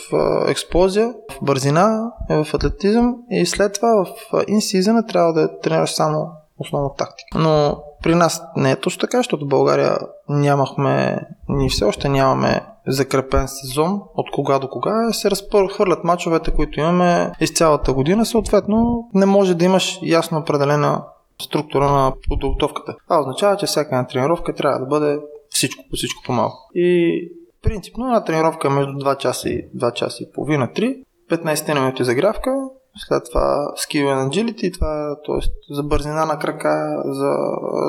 експлозия, 0.47 1.13
в 1.31 1.37
бързина, 1.41 2.11
в 2.29 2.47
атлетизъм 2.53 3.15
и 3.31 3.45
след 3.45 3.73
това 3.73 4.05
в 4.05 4.43
инсизъна 4.47 5.05
трябва 5.05 5.33
да 5.33 5.59
тренираш 5.59 5.91
само 5.91 6.31
основна 6.59 6.89
тактика. 6.97 7.39
Но 7.39 7.83
при 8.03 8.15
нас 8.15 8.43
не 8.55 8.71
е 8.71 8.75
точно 8.75 8.99
така, 8.99 9.17
защото 9.17 9.45
в 9.45 9.49
България 9.49 9.97
нямахме, 10.29 11.19
ние 11.49 11.69
все 11.69 11.85
още 11.85 12.09
нямаме 12.09 12.61
закрепен 12.87 13.47
сезон, 13.47 14.01
от 14.15 14.31
кога 14.31 14.59
до 14.59 14.69
кога 14.69 15.13
се 15.13 15.31
разхвърлят 15.31 16.03
мачовете, 16.03 16.51
които 16.51 16.79
имаме 16.79 17.31
из 17.39 17.53
цялата 17.53 17.93
година. 17.93 18.25
Съответно, 18.25 19.09
не 19.13 19.25
може 19.25 19.55
да 19.55 19.65
имаш 19.65 19.99
ясно 20.01 20.39
определена 20.39 21.03
структура 21.41 21.91
на 21.91 22.13
подготовката. 22.29 22.95
Това 23.07 23.19
означава, 23.19 23.57
че 23.57 23.65
всяка 23.65 23.95
една 23.95 24.07
тренировка 24.07 24.55
трябва 24.55 24.79
да 24.79 24.85
бъде 24.85 25.19
всичко 25.49 25.83
по 25.89 25.95
всичко 25.95 26.23
по-малко. 26.25 26.69
И 26.75 27.31
принципно 27.63 28.05
една 28.05 28.23
тренировка 28.23 28.69
между 28.69 28.91
2 28.91 29.17
часа 29.17 29.49
и 29.49 29.69
2 29.77 29.93
часа 29.93 30.23
и 30.23 30.31
половина, 30.31 30.67
3, 30.67 31.03
15 31.31 31.73
минути 31.73 32.03
загрявка, 32.03 32.51
след 32.97 33.23
това 33.25 33.73
skill 33.77 34.05
and 34.05 34.29
agility, 34.29 34.73
това 34.73 35.17
т.е. 35.25 35.73
за 35.73 35.83
бързина 35.83 36.25
на 36.25 36.39
крака, 36.39 37.03
за, 37.05 37.35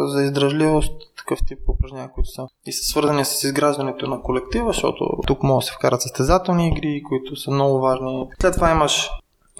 за 0.07 0.25
издръжливост, 0.25 0.93
такъв 1.17 1.39
тип 1.47 1.59
упражнения, 1.69 2.11
които 2.15 2.31
са 2.31 2.47
и 2.67 2.73
са 2.73 2.85
свързани 2.85 3.25
с 3.25 3.45
изграждането 3.45 4.07
на 4.07 4.23
колектива, 4.23 4.67
защото 4.67 5.19
тук 5.27 5.43
могат 5.43 5.61
да 5.61 5.67
се 5.67 5.73
вкарат 5.73 6.03
състезателни 6.03 6.69
игри, 6.69 7.03
които 7.09 7.37
са 7.37 7.51
много 7.51 7.81
важни. 7.81 8.29
След 8.41 8.55
това 8.55 8.71
имаш 8.71 9.11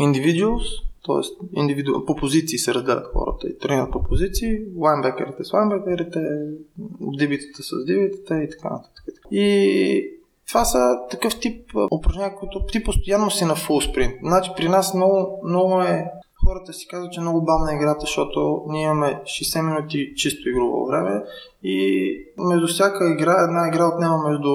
individuals, 0.01 0.83
т.е. 1.07 1.61
Индивиду... 1.61 2.05
по 2.07 2.17
позиции 2.17 2.59
се 2.59 2.75
разделят 2.75 3.07
хората 3.13 3.49
и 3.49 3.59
тренират 3.59 3.91
по 3.93 4.03
позиции, 4.03 4.59
лайнбекерите 4.77 5.45
с 5.45 5.53
лайнбекерите, 5.53 6.21
дибитите 7.01 7.63
с 7.63 7.85
дибитите 7.87 8.35
и 8.35 8.51
така 8.51 8.71
нататък. 8.71 9.05
И 9.31 10.22
това 10.49 10.65
са 10.65 10.79
такъв 11.11 11.41
тип 11.41 11.71
упражнения, 11.91 12.35
които 12.35 12.67
ти 12.73 12.85
постоянно 12.85 13.31
си 13.31 13.45
на 13.45 13.55
фул 13.55 13.81
спринт. 13.81 14.15
Значи 14.23 14.51
при 14.57 14.69
нас 14.69 14.95
много, 14.95 15.41
много 15.45 15.81
е 15.81 16.11
хората 16.47 16.73
си 16.73 16.89
казват, 16.89 17.13
че 17.13 17.21
е 17.21 17.23
много 17.23 17.45
бавна 17.45 17.75
играта, 17.75 18.01
защото 18.01 18.63
ние 18.69 18.85
имаме 18.85 19.21
60 19.25 19.63
минути 19.63 20.13
чисто 20.17 20.49
игрово 20.49 20.87
време 20.87 21.23
и 21.63 22.17
между 22.39 22.67
всяка 22.67 23.13
игра, 23.13 23.45
една 23.49 23.69
игра 23.69 23.89
отнема 23.89 24.19
между 24.29 24.49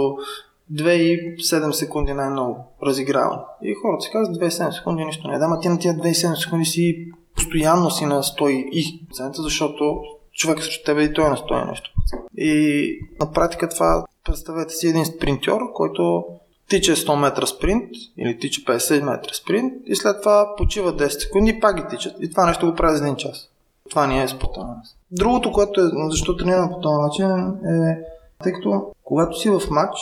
2 0.73 0.91
и 0.91 1.37
7 1.37 1.71
секунди 1.71 2.13
най-много 2.13 2.65
разиграване. 2.83 3.41
И 3.61 3.73
хората 3.73 4.01
си 4.01 4.11
казват 4.11 4.37
2,7 4.37 4.71
секунди 4.71 5.05
нищо 5.05 5.27
не 5.27 5.35
е. 5.35 5.39
Да, 5.39 5.59
ти 5.59 5.69
на 5.69 5.79
тия 5.79 5.93
2,7 5.93 6.43
секунди 6.43 6.65
си 6.65 7.11
постоянно 7.35 7.91
си 7.91 8.05
на 8.05 8.23
100 8.23 8.49
и 8.49 8.99
защото 9.33 10.01
човек 10.37 10.63
срещу 10.63 10.85
тебе 10.85 11.03
и 11.03 11.13
той 11.13 11.25
е 11.25 11.29
на 11.29 11.37
100 11.37 11.69
нещо. 11.69 11.89
И 12.37 12.99
на 13.19 13.31
практика 13.31 13.69
това 13.69 14.05
представете 14.25 14.73
си 14.73 14.87
един 14.87 15.05
спринтьор, 15.05 15.61
който 15.73 16.25
тича 16.69 16.95
100 16.95 17.19
метра 17.19 17.45
спринт 17.45 17.89
или 18.17 18.39
тича 18.39 18.61
50 18.61 19.01
метра 19.01 19.33
спринт 19.33 19.73
и 19.85 19.95
след 19.95 20.21
това 20.21 20.55
почива 20.57 20.93
10 20.93 21.07
секунди 21.07 21.51
и 21.51 21.59
пак 21.59 21.75
ги 21.75 21.87
тичат. 21.89 22.15
И 22.21 22.29
това 22.29 22.45
нещо 22.45 22.69
го 22.69 22.75
прави 22.75 22.97
за 22.97 23.03
един 23.03 23.15
час. 23.15 23.49
Това 23.89 24.07
ни 24.07 24.23
е 24.23 24.27
спорта 24.27 24.75
Другото, 25.11 25.51
което 25.51 25.81
е, 25.81 25.89
защо 26.09 26.37
тренирам 26.37 26.69
по 26.69 26.79
този 26.79 27.01
начин 27.01 27.29
е, 27.49 27.99
тъй 28.43 28.53
като 28.53 28.91
когато 29.03 29.39
си 29.39 29.49
в 29.49 29.61
матч, 29.71 29.97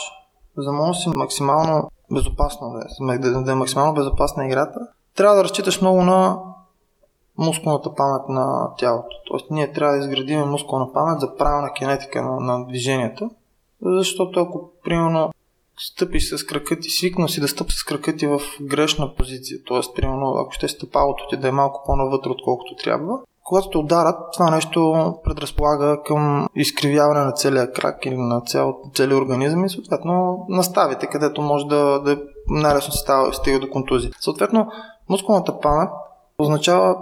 за 0.56 0.70
да 0.72 0.86
да 0.88 0.94
си 0.94 1.08
максимално 1.08 1.90
безопасно 2.12 2.72
да 3.00 3.14
е, 3.14 3.18
да 3.18 3.52
е 3.52 3.54
максимално 3.54 3.94
безопасна 3.94 4.46
играта, 4.46 4.80
трябва 5.16 5.36
да 5.36 5.44
разчиташ 5.44 5.80
много 5.80 6.02
на 6.02 6.38
мускулната 7.38 7.94
памет 7.94 8.28
на 8.28 8.70
тялото. 8.78 9.16
Тоест 9.26 9.46
ние 9.50 9.72
трябва 9.72 9.96
да 9.96 9.98
изградим 9.98 10.40
мускулна 10.40 10.92
памет 10.92 11.20
за 11.20 11.36
правилна 11.36 11.72
кинетика 11.72 12.22
на, 12.22 12.40
на 12.40 12.66
движенията, 12.66 13.30
защото 13.82 14.40
ако 14.40 14.70
примерно 14.84 15.30
стъпиш 15.78 16.34
с 16.34 16.46
крака 16.46 16.80
ти, 16.80 16.90
свикнал 16.90 17.28
си 17.28 17.40
да 17.40 17.48
стъпиш 17.48 17.74
с 17.74 17.84
крака 17.84 18.16
ти 18.16 18.26
в 18.26 18.40
грешна 18.62 19.14
позиция. 19.14 19.58
Тоест, 19.66 19.96
примерно, 19.96 20.34
ако 20.38 20.52
ще 20.52 20.68
стъпалото 20.68 21.28
ти 21.30 21.36
да 21.36 21.48
е 21.48 21.52
малко 21.52 21.82
по-навътре, 21.86 22.30
отколкото 22.30 22.74
трябва, 22.84 23.18
когато 23.44 23.70
те 23.70 23.78
ударат, 23.78 24.16
това 24.32 24.50
нещо 24.50 25.14
предразполага 25.24 26.02
към 26.02 26.48
изкривяване 26.54 27.20
на 27.20 27.32
целия 27.32 27.72
крак 27.72 28.06
или 28.06 28.16
на 28.16 28.40
цял, 28.40 28.80
целия 28.94 29.18
организъм 29.18 29.64
и 29.64 29.70
съответно 29.70 30.46
наставите, 30.48 31.06
където 31.06 31.42
може 31.42 31.66
да, 31.66 32.00
да 32.00 32.18
най-лесно 32.48 32.92
се 32.92 32.98
става, 32.98 33.34
стига 33.34 33.60
до 33.60 33.70
контузия. 33.70 34.10
Съответно, 34.20 34.68
мускулната 35.08 35.60
памет 35.60 35.88
означава 36.38 36.96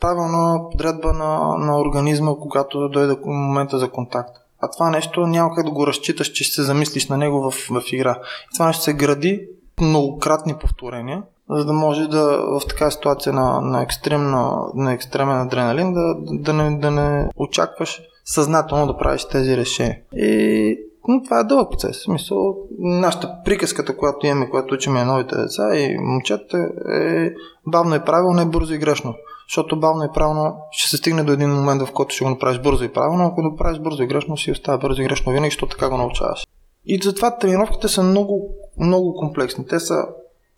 правилна 0.00 0.60
подредба 0.70 1.12
на, 1.12 1.56
на 1.58 1.80
организма, 1.80 2.34
когато 2.40 2.88
дойде 2.88 3.16
момента 3.24 3.78
за 3.78 3.90
контакт. 3.90 4.36
А 4.60 4.70
това 4.70 4.90
нещо 4.90 5.20
няма 5.20 5.54
как 5.54 5.64
да 5.64 5.70
го 5.70 5.86
разчиташ, 5.86 6.28
че 6.28 6.44
ще 6.44 6.54
се 6.54 6.62
замислиш 6.62 7.08
на 7.08 7.16
него 7.16 7.50
в, 7.50 7.54
в 7.70 7.82
игра. 7.92 8.18
И 8.52 8.54
това 8.54 8.66
нещо 8.66 8.82
се 8.82 8.92
гради 8.92 9.48
многократни 9.80 10.54
повторения, 10.54 11.22
за 11.50 11.64
да 11.64 11.72
може 11.72 12.06
да 12.06 12.42
в 12.60 12.66
такава 12.68 12.90
ситуация 12.90 13.32
на, 13.32 13.60
на, 13.60 13.82
екстремна, 13.82 14.56
на 14.74 14.92
екстремен 14.92 15.40
адреналин 15.40 15.94
да, 15.94 16.14
да, 16.18 16.52
не, 16.52 16.78
да 16.78 16.90
не 16.90 17.28
очакваш 17.36 18.00
съзнателно 18.24 18.86
да 18.86 18.96
правиш 18.96 19.24
тези 19.24 19.56
решения. 19.56 19.98
И 20.16 20.78
но 21.08 21.22
това 21.22 21.40
е 21.40 21.44
дълъг 21.44 21.70
процес. 21.70 21.96
В 21.96 22.02
смисъл, 22.02 22.56
нашата 22.78 23.34
приказката, 23.44 23.96
която 23.96 24.26
имаме, 24.26 24.50
която 24.50 24.74
учиме 24.74 25.04
новите 25.04 25.36
деца 25.36 25.76
и 25.76 25.98
момчета 25.98 26.58
е 26.92 27.30
бавно 27.66 27.94
и 27.94 28.04
правилно, 28.04 28.36
не 28.36 28.44
бързо 28.44 28.74
и 28.74 28.78
грешно. 28.78 29.14
Защото 29.48 29.80
бавно 29.80 30.04
и 30.04 30.12
правилно 30.14 30.56
ще 30.70 30.90
се 30.90 30.96
стигне 30.96 31.24
до 31.24 31.32
един 31.32 31.50
момент, 31.50 31.82
в 31.82 31.92
който 31.92 32.14
ще 32.14 32.24
го 32.24 32.30
направиш 32.30 32.60
бързо 32.60 32.84
и 32.84 32.92
правилно, 32.92 33.24
ако 33.24 33.42
го 33.42 33.56
правиш 33.56 33.78
бързо 33.78 34.02
и 34.02 34.06
грешно, 34.06 34.36
си 34.36 34.50
остава 34.50 34.78
бързо 34.78 35.02
и 35.02 35.04
грешно 35.04 35.32
винаги, 35.32 35.50
защото 35.50 35.70
така 35.70 35.90
го 35.90 35.96
научаваш. 35.96 36.46
И 36.86 36.98
затова 37.02 37.36
тренировките 37.36 37.88
са 37.88 38.02
много, 38.02 38.54
много 38.80 39.14
комплексни. 39.14 39.66
Те 39.66 39.80
са 39.80 39.94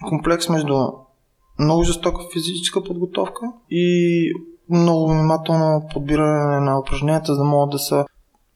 комплекс 0.09 0.49
между 0.49 0.77
много 1.59 1.83
жестока 1.83 2.23
физическа 2.33 2.83
подготовка 2.83 3.53
и 3.71 4.33
много 4.71 5.09
внимателно 5.09 5.89
подбиране 5.93 6.61
на 6.61 6.79
упражненията, 6.79 7.35
за 7.35 7.39
да 7.39 7.45
могат 7.45 7.71
да 7.71 7.79
са 7.79 8.05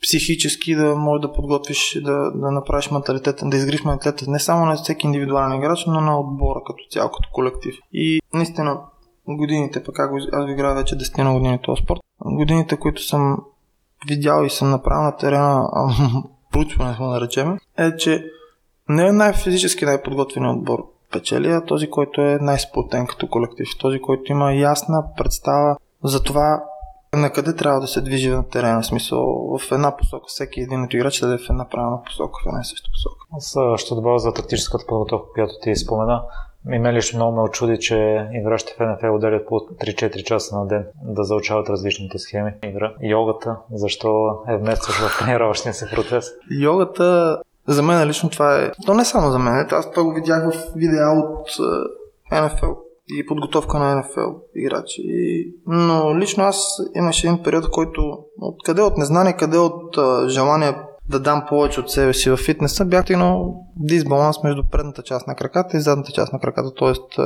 психически 0.02 0.74
да 0.74 0.96
можеш 0.96 1.22
да 1.22 1.32
подготвиш, 1.32 2.00
да, 2.04 2.30
да 2.34 2.50
направиш 2.50 2.90
менталитета, 2.90 3.48
да 3.48 3.56
изгриш 3.56 3.84
менталитета 3.84 4.30
не 4.30 4.38
само 4.38 4.66
на 4.66 4.76
всеки 4.76 5.06
индивидуален 5.06 5.58
играч, 5.58 5.86
но 5.86 6.00
на 6.00 6.20
отбора 6.20 6.60
като 6.66 6.78
цяло, 6.90 7.10
като 7.10 7.28
колектив. 7.32 7.74
И 7.92 8.20
наистина 8.34 8.80
годините, 9.28 9.84
пък 9.84 9.98
аз 9.98 10.10
играя 10.48 10.74
вече 10.74 10.98
10 10.98 11.22
на 11.22 11.32
години 11.32 11.58
този 11.62 11.82
спорт, 11.82 12.00
годините, 12.24 12.76
които 12.76 13.02
съм 13.02 13.38
видял 14.08 14.44
и 14.44 14.50
съм 14.50 14.70
направил 14.70 15.02
на 15.02 15.16
терена, 15.16 15.68
проучване 16.52 16.96
да 16.98 17.04
наречем, 17.04 17.58
е, 17.78 17.96
че 17.96 18.24
не 18.88 19.06
е 19.06 19.12
най-физически 19.12 19.84
най-подготвен 19.84 20.46
отбор 20.46 20.86
печели, 21.12 21.50
а 21.50 21.64
този, 21.64 21.90
който 21.90 22.20
е 22.20 22.38
най-сплотен 22.40 23.06
като 23.06 23.28
колектив. 23.28 23.68
Този, 23.80 24.00
който 24.00 24.32
има 24.32 24.52
ясна 24.52 25.04
представа 25.16 25.76
за 26.04 26.22
това 26.22 26.64
на 27.12 27.30
къде 27.30 27.56
трябва 27.56 27.80
да 27.80 27.86
се 27.86 28.00
движи 28.00 28.30
на 28.30 28.48
терена, 28.48 28.82
в 28.82 28.86
смисъл 28.86 29.58
в 29.58 29.72
една 29.72 29.96
посока. 29.96 30.24
Всеки 30.28 30.60
един 30.60 30.82
от 30.82 30.94
играчите 30.94 31.26
да 31.26 31.34
е 31.34 31.38
в 31.38 31.50
една 31.50 31.68
правилна 31.68 32.02
посока, 32.02 32.40
в 32.44 32.46
една 32.46 32.60
и 32.60 32.64
съща 32.64 32.90
посока. 32.92 33.26
Аз 33.36 33.80
ще 33.80 33.94
добавя 33.94 34.18
за 34.18 34.32
тактическата 34.32 34.84
подготовка, 34.88 35.26
която 35.34 35.54
ти 35.62 35.76
спомена. 35.76 36.22
И 36.72 36.78
мен 36.78 36.94
лично 36.94 37.16
много 37.16 37.36
ме 37.36 37.42
очуди, 37.42 37.78
че 37.78 38.28
играчите 38.32 38.74
в 38.78 38.86
НФЛ 38.86 39.14
отделят 39.14 39.46
по 39.46 39.54
3-4 39.54 40.22
часа 40.22 40.58
на 40.58 40.66
ден 40.66 40.86
да 41.02 41.24
заучават 41.24 41.68
различните 41.68 42.18
схеми. 42.18 42.52
Игра. 42.62 42.94
Йогата, 43.02 43.56
защо 43.72 44.30
е 44.48 44.56
вместваш 44.56 44.96
в 44.96 45.18
тренировъчния 45.18 45.74
си 45.74 45.84
процес? 45.94 46.26
Йогата, 46.60 47.38
за 47.68 47.82
мен 47.82 48.08
лично 48.08 48.30
това 48.30 48.58
е... 48.58 48.70
То 48.86 48.94
не 48.94 49.04
само 49.04 49.30
за 49.30 49.38
мен, 49.38 49.66
аз 49.70 49.90
това 49.90 50.02
го 50.04 50.12
видях 50.12 50.50
в 50.50 50.72
видеа 50.76 51.10
от 51.10 51.48
НФЛ 52.32 52.72
и 53.08 53.26
подготовка 53.26 53.78
на 53.78 53.96
НФЛ 53.96 54.36
играчи. 54.54 55.02
Но 55.66 56.18
лично 56.18 56.44
аз 56.44 56.78
имаше 56.94 57.26
един 57.26 57.42
период, 57.42 57.64
в 57.64 57.70
който 57.72 58.18
откъде 58.40 58.82
от 58.82 58.98
незнание, 58.98 59.32
къде 59.32 59.58
от 59.58 59.98
желание 60.28 60.74
да 61.08 61.20
дам 61.20 61.44
повече 61.48 61.80
от 61.80 61.90
себе 61.90 62.14
си 62.14 62.30
в 62.30 62.36
фитнеса, 62.36 62.84
бях 62.84 63.02
стигнал 63.02 63.64
дисбаланс 63.76 64.42
между 64.42 64.62
предната 64.72 65.02
част 65.02 65.26
на 65.26 65.34
краката 65.34 65.76
и 65.76 65.80
задната 65.80 66.12
част 66.12 66.32
на 66.32 66.40
краката. 66.40 66.74
Тоест 66.74 67.18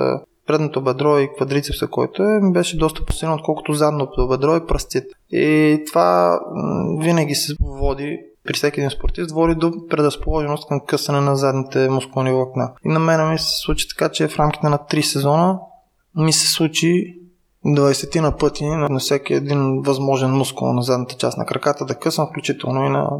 предното 0.48 0.82
бедро 0.82 1.18
и 1.18 1.28
квадрицепса, 1.36 1.86
който 1.86 2.22
е, 2.22 2.40
беше 2.42 2.78
доста 2.78 3.04
посилен, 3.04 3.34
отколкото 3.34 3.72
задното 3.72 4.28
бедро 4.28 4.56
и 4.56 4.66
пръстите. 4.66 5.06
И 5.30 5.78
това 5.86 6.40
винаги 7.00 7.34
се 7.34 7.54
води 7.60 8.18
при 8.44 8.54
всеки 8.54 8.80
един 8.80 8.90
спортист 8.90 9.30
води 9.30 9.54
до 9.54 9.72
предразположеност 9.90 10.68
към 10.68 10.80
късане 10.86 11.20
на 11.20 11.36
задните 11.36 11.88
мускулни 11.88 12.32
влакна. 12.32 12.72
И 12.84 12.88
на 12.88 12.98
мен 12.98 13.30
ми 13.30 13.38
се 13.38 13.58
случи 13.60 13.88
така, 13.88 14.08
че 14.08 14.28
в 14.28 14.38
рамките 14.38 14.68
на 14.68 14.78
3 14.78 15.00
сезона 15.00 15.58
ми 16.16 16.32
се 16.32 16.52
случи 16.52 17.14
20 17.66 18.20
на 18.20 18.36
пъти 18.36 18.66
на 18.66 18.98
всеки 18.98 19.34
един 19.34 19.82
възможен 19.82 20.30
мускул 20.30 20.72
на 20.72 20.82
задната 20.82 21.14
част 21.14 21.38
на 21.38 21.46
краката 21.46 21.84
да 21.84 21.94
късам, 21.94 22.26
включително 22.26 22.84
и 22.84 22.88
на 22.88 23.10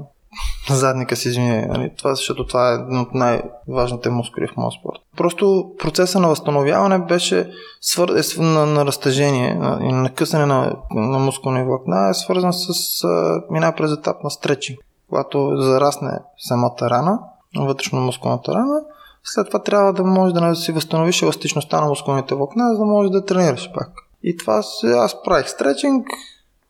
задника 0.71 1.17
си 1.17 1.29
извини. 1.29 1.67
Нали? 1.67 1.91
Това, 1.99 2.15
защото 2.15 2.47
това 2.47 2.71
е 2.71 2.75
един 2.75 3.01
от 3.01 3.15
най-важните 3.15 4.11
мускули 4.11 4.47
в 4.47 4.57
моят 4.57 4.75
спорт. 4.81 4.99
Просто 5.17 5.73
процеса 5.79 6.21
на 6.21 6.29
възстановяване 6.29 6.99
беше 6.99 7.51
свър... 7.81 8.09
е 8.09 8.43
на, 8.43 8.67
на 8.67 8.87
разтъжение 8.87 9.51
и 9.51 9.93
на, 9.93 10.03
на 10.03 10.15
късане 10.15 10.47
на, 10.47 10.77
на 10.95 11.19
мускулни 11.19 11.65
влакна 11.65 12.09
е 12.09 12.15
свързан 12.15 12.53
с 12.53 13.05
мина 13.51 13.73
през 13.77 13.93
етап 13.93 14.25
на 14.25 14.31
стречинг. 14.31 14.79
Когато 15.09 15.57
зарасне 15.57 16.11
самата 16.39 16.81
рана, 16.83 17.19
вътрешно 17.57 18.01
мускулната 18.01 18.55
рана, 18.55 18.81
след 19.25 19.47
това 19.47 19.63
трябва 19.63 19.93
да 19.93 20.05
можеш 20.05 20.33
да 20.33 20.55
си 20.55 20.73
възстановиш 20.73 21.23
еластичността 21.23 21.81
на 21.81 21.87
мускулните 21.87 22.35
влакна, 22.35 22.73
за 22.73 22.79
да 22.79 22.85
можеш 22.85 23.11
да 23.11 23.25
тренираш 23.25 23.71
пак. 23.75 23.89
И 24.23 24.37
това 24.37 24.63
аз 24.85 25.23
правих 25.23 25.49
стречинг, 25.49 26.07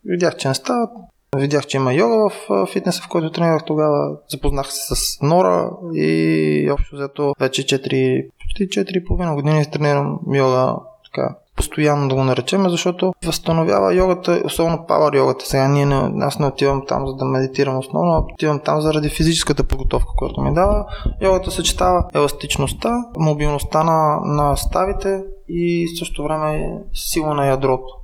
видях, 0.04 0.36
че 0.36 0.48
не 0.48 0.54
става, 0.54 0.88
Видях, 1.36 1.66
че 1.66 1.76
има 1.76 1.94
йога 1.94 2.28
в 2.28 2.66
фитнеса, 2.66 3.02
в 3.02 3.08
който 3.08 3.32
тренирах 3.32 3.64
тогава. 3.64 4.16
Запознах 4.28 4.72
се 4.72 4.94
с 4.94 5.18
Нора 5.22 5.70
и 5.94 6.70
общо 6.72 6.96
взето 6.96 7.34
вече 7.40 7.62
4, 7.62 8.26
почти 8.40 8.68
4,5 8.68 9.34
години 9.34 9.70
тренирам 9.70 10.18
йога 10.32 10.74
така, 11.04 11.34
постоянно 11.56 12.08
да 12.08 12.14
го 12.14 12.24
наречем, 12.24 12.68
защото 12.68 13.12
възстановява 13.26 13.94
йогата, 13.94 14.42
особено 14.44 14.86
пауър 14.86 15.14
йогата. 15.16 15.46
Сега 15.46 15.68
ние 15.68 15.86
не, 15.86 16.24
аз 16.24 16.38
не 16.38 16.46
отивам 16.46 16.82
там 16.88 17.06
за 17.06 17.14
да 17.14 17.24
медитирам 17.24 17.78
основно, 17.78 18.12
а 18.12 18.32
отивам 18.34 18.60
там 18.64 18.80
заради 18.80 19.08
физическата 19.08 19.64
подготовка, 19.64 20.12
която 20.16 20.40
ми 20.40 20.54
дава. 20.54 20.86
Йогата 21.22 21.50
съчетава 21.50 22.04
еластичността, 22.14 23.04
мобилността 23.16 23.84
на, 23.84 24.20
на 24.24 24.56
ставите 24.56 25.22
и 25.48 25.88
също 25.98 26.22
време 26.22 26.74
сила 26.94 27.34
на 27.34 27.46
ядрото 27.46 27.97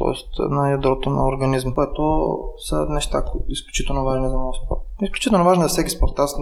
т.е. 0.00 0.42
на 0.42 0.70
ядрото 0.70 1.10
на 1.10 1.26
организма, 1.26 1.74
което 1.74 2.38
са 2.58 2.86
неща, 2.88 3.22
които 3.22 3.46
са 3.46 3.52
изключително 3.52 4.04
важни 4.04 4.28
за 4.28 4.36
моят 4.36 4.56
спорт. 4.64 4.80
Изключително 5.02 5.44
важно 5.44 5.62
за 5.62 5.68
всеки 5.68 5.90
спорт. 5.90 6.12
Аз 6.18 6.36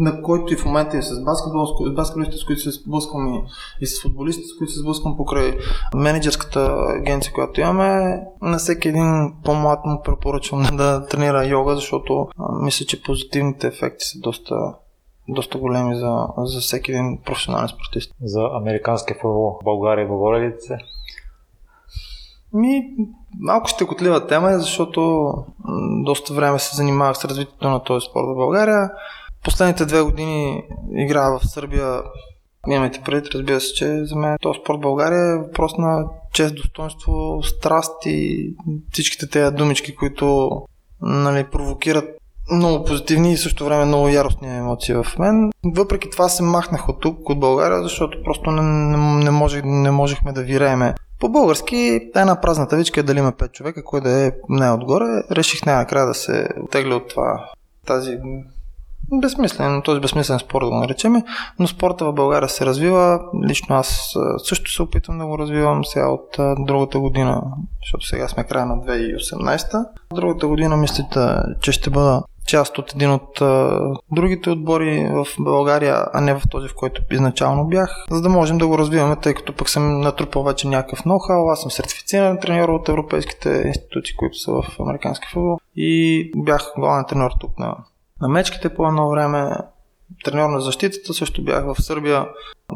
на 0.00 0.22
който 0.22 0.52
и 0.52 0.56
в 0.56 0.64
момента 0.64 0.96
и 0.96 1.02
с 1.02 1.24
баскетбол, 1.24 1.66
с 1.66 1.94
баскетболистите, 1.94 2.38
с 2.38 2.44
които 2.44 2.62
се 2.62 2.70
сблъсквам 2.70 3.34
и, 3.34 3.42
и 3.80 3.86
с 3.86 4.02
футболистите, 4.02 4.48
с 4.48 4.58
които 4.58 4.72
се 4.72 4.80
сблъсквам 4.80 5.16
покрай 5.16 5.58
менеджерската 5.94 6.76
агенция, 6.88 7.32
която 7.32 7.60
имаме, 7.60 8.20
на 8.42 8.58
всеки 8.58 8.88
един 8.88 9.34
по-млад 9.44 9.84
му 9.84 10.02
препоръчвам 10.04 10.62
да 10.76 11.06
тренира 11.06 11.46
йога, 11.46 11.74
защото 11.74 12.28
а, 12.38 12.64
мисля, 12.64 12.86
че 12.86 13.02
позитивните 13.02 13.66
ефекти 13.66 14.04
са 14.04 14.18
доста 14.18 14.74
доста 15.28 15.58
големи 15.58 15.96
за, 15.96 16.26
за 16.38 16.60
всеки 16.60 16.92
един 16.92 17.18
професионален 17.24 17.68
спортист. 17.68 18.12
За 18.22 18.40
американски 18.52 19.14
футбол 19.14 19.58
в 19.60 19.64
България 19.64 20.08
говорили 20.08 20.46
ли 20.46 20.54
се? 20.58 20.78
Ми, 22.56 22.82
малко 23.40 23.68
щекотлива 23.68 24.26
тема 24.26 24.50
е, 24.50 24.58
защото 24.58 25.30
доста 26.04 26.34
време 26.34 26.58
се 26.58 26.76
занимавах 26.76 27.16
с 27.16 27.24
развитието 27.24 27.68
на 27.68 27.82
този 27.82 28.06
спорт 28.10 28.26
в 28.26 28.34
България. 28.34 28.90
Последните 29.44 29.86
две 29.86 30.02
години 30.02 30.62
играя 30.96 31.38
в 31.38 31.48
Сърбия. 31.48 32.02
Имайте 32.68 33.00
предвид, 33.04 33.34
разбира 33.34 33.60
се, 33.60 33.74
че 33.74 34.04
за 34.04 34.16
мен 34.16 34.36
този 34.40 34.58
спорт 34.62 34.78
в 34.78 34.80
България 34.80 35.32
е 35.32 35.38
въпрос 35.38 35.72
на 35.78 36.04
чест, 36.32 36.54
достоинство, 36.54 37.42
страст 37.42 38.06
и 38.06 38.50
всичките 38.92 39.30
тези 39.30 39.56
думички, 39.56 39.96
които 39.96 40.50
нали, 41.02 41.44
провокират 41.44 42.04
много 42.52 42.84
позитивни 42.84 43.32
и 43.32 43.36
също 43.36 43.64
време 43.64 43.84
много 43.84 44.08
яростни 44.08 44.56
емоции 44.56 44.94
в 44.94 45.06
мен. 45.18 45.50
Въпреки 45.64 46.10
това 46.10 46.28
се 46.28 46.42
махнах 46.42 46.88
от 46.88 47.00
тук, 47.00 47.30
от 47.30 47.40
България, 47.40 47.82
защото 47.82 48.18
просто 48.24 48.50
не, 48.50 48.62
не, 48.62 49.24
не, 49.24 49.30
можех, 49.30 49.62
не 49.64 49.90
можехме 49.90 50.32
да 50.32 50.42
вирееме 50.42 50.94
по-български 51.20 52.10
една 52.16 52.40
празна 52.40 52.68
тавичка 52.68 53.00
е 53.00 53.02
дали 53.02 53.18
има 53.18 53.32
5 53.32 53.52
човека, 53.52 53.84
кой 53.84 54.00
да 54.00 54.26
е 54.26 54.32
не 54.48 54.70
отгоре. 54.70 55.22
Реших 55.30 55.66
най-накрая 55.66 56.06
да 56.06 56.14
се 56.14 56.48
отегля 56.62 56.94
от 56.94 57.08
това, 57.08 57.50
тази 57.86 58.18
безсмислен, 59.20 59.82
този 59.82 60.00
безсмислен 60.00 60.38
спорт 60.38 60.64
да 60.64 60.70
го 60.70 60.76
наречем, 60.76 61.22
но 61.58 61.66
спорта 61.66 62.04
в 62.04 62.12
България 62.12 62.48
се 62.48 62.66
развива. 62.66 63.20
Лично 63.48 63.76
аз 63.76 64.14
също 64.44 64.72
се 64.72 64.82
опитвам 64.82 65.18
да 65.18 65.26
го 65.26 65.38
развивам 65.38 65.84
сега 65.84 66.08
от 66.08 66.36
другата 66.58 66.98
година, 66.98 67.42
защото 67.82 68.06
сега 68.06 68.28
сме 68.28 68.44
края 68.44 68.66
на 68.66 68.76
2018. 68.76 69.84
Другата 70.14 70.46
година 70.46 70.76
мисля, 70.76 71.04
че 71.60 71.72
ще 71.72 71.90
бъда 71.90 72.22
част 72.46 72.78
от 72.78 72.94
един 72.94 73.12
от 73.12 73.40
а, 73.40 73.80
другите 74.10 74.50
отбори 74.50 75.08
в 75.10 75.26
България, 75.38 76.04
а 76.12 76.20
не 76.20 76.34
в 76.34 76.42
този, 76.50 76.68
в 76.68 76.74
който 76.74 77.02
изначално 77.10 77.64
бях, 77.64 78.06
за 78.10 78.22
да 78.22 78.28
можем 78.28 78.58
да 78.58 78.66
го 78.66 78.78
развиваме, 78.78 79.16
тъй 79.16 79.34
като 79.34 79.52
пък 79.52 79.68
съм 79.68 80.00
натрупал 80.00 80.42
вече 80.42 80.68
някакъв 80.68 81.04
ноу-хау, 81.04 81.52
аз 81.52 81.60
съм 81.60 81.70
сертифициран 81.70 82.40
треньор 82.40 82.68
от 82.68 82.88
европейските 82.88 83.62
институции, 83.66 84.16
които 84.16 84.38
са 84.38 84.52
в 84.52 84.80
американски 84.80 85.28
футбол. 85.32 85.58
И 85.76 86.30
бях 86.36 86.72
главен 86.78 87.04
треньор 87.08 87.30
тук 87.40 87.58
на, 87.58 87.76
на 88.20 88.28
мечките 88.28 88.74
по 88.74 88.86
едно 88.86 89.10
време, 89.10 89.50
треньор 90.24 90.50
на 90.50 90.60
защитата, 90.60 91.14
също 91.14 91.44
бях 91.44 91.64
в 91.64 91.82
Сърбия. 91.82 92.28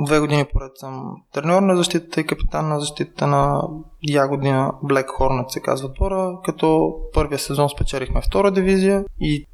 Две 0.06 0.20
години 0.20 0.44
поред 0.52 0.72
съм 0.74 1.16
треньор 1.32 1.62
на 1.62 1.76
защитата 1.76 2.20
и 2.20 2.26
капитан 2.26 2.68
на 2.68 2.80
защитата 2.80 3.26
на 3.26 3.62
я 4.02 4.28
година 4.28 4.72
Black 4.84 5.06
Hornet 5.06 5.48
се 5.48 5.60
казва 5.60 5.88
двора, 5.88 6.38
като 6.44 6.94
първия 7.14 7.38
сезон 7.38 7.68
спечелихме 7.68 8.20
втора 8.20 8.50
дивизия 8.50 9.04
и 9.20 9.46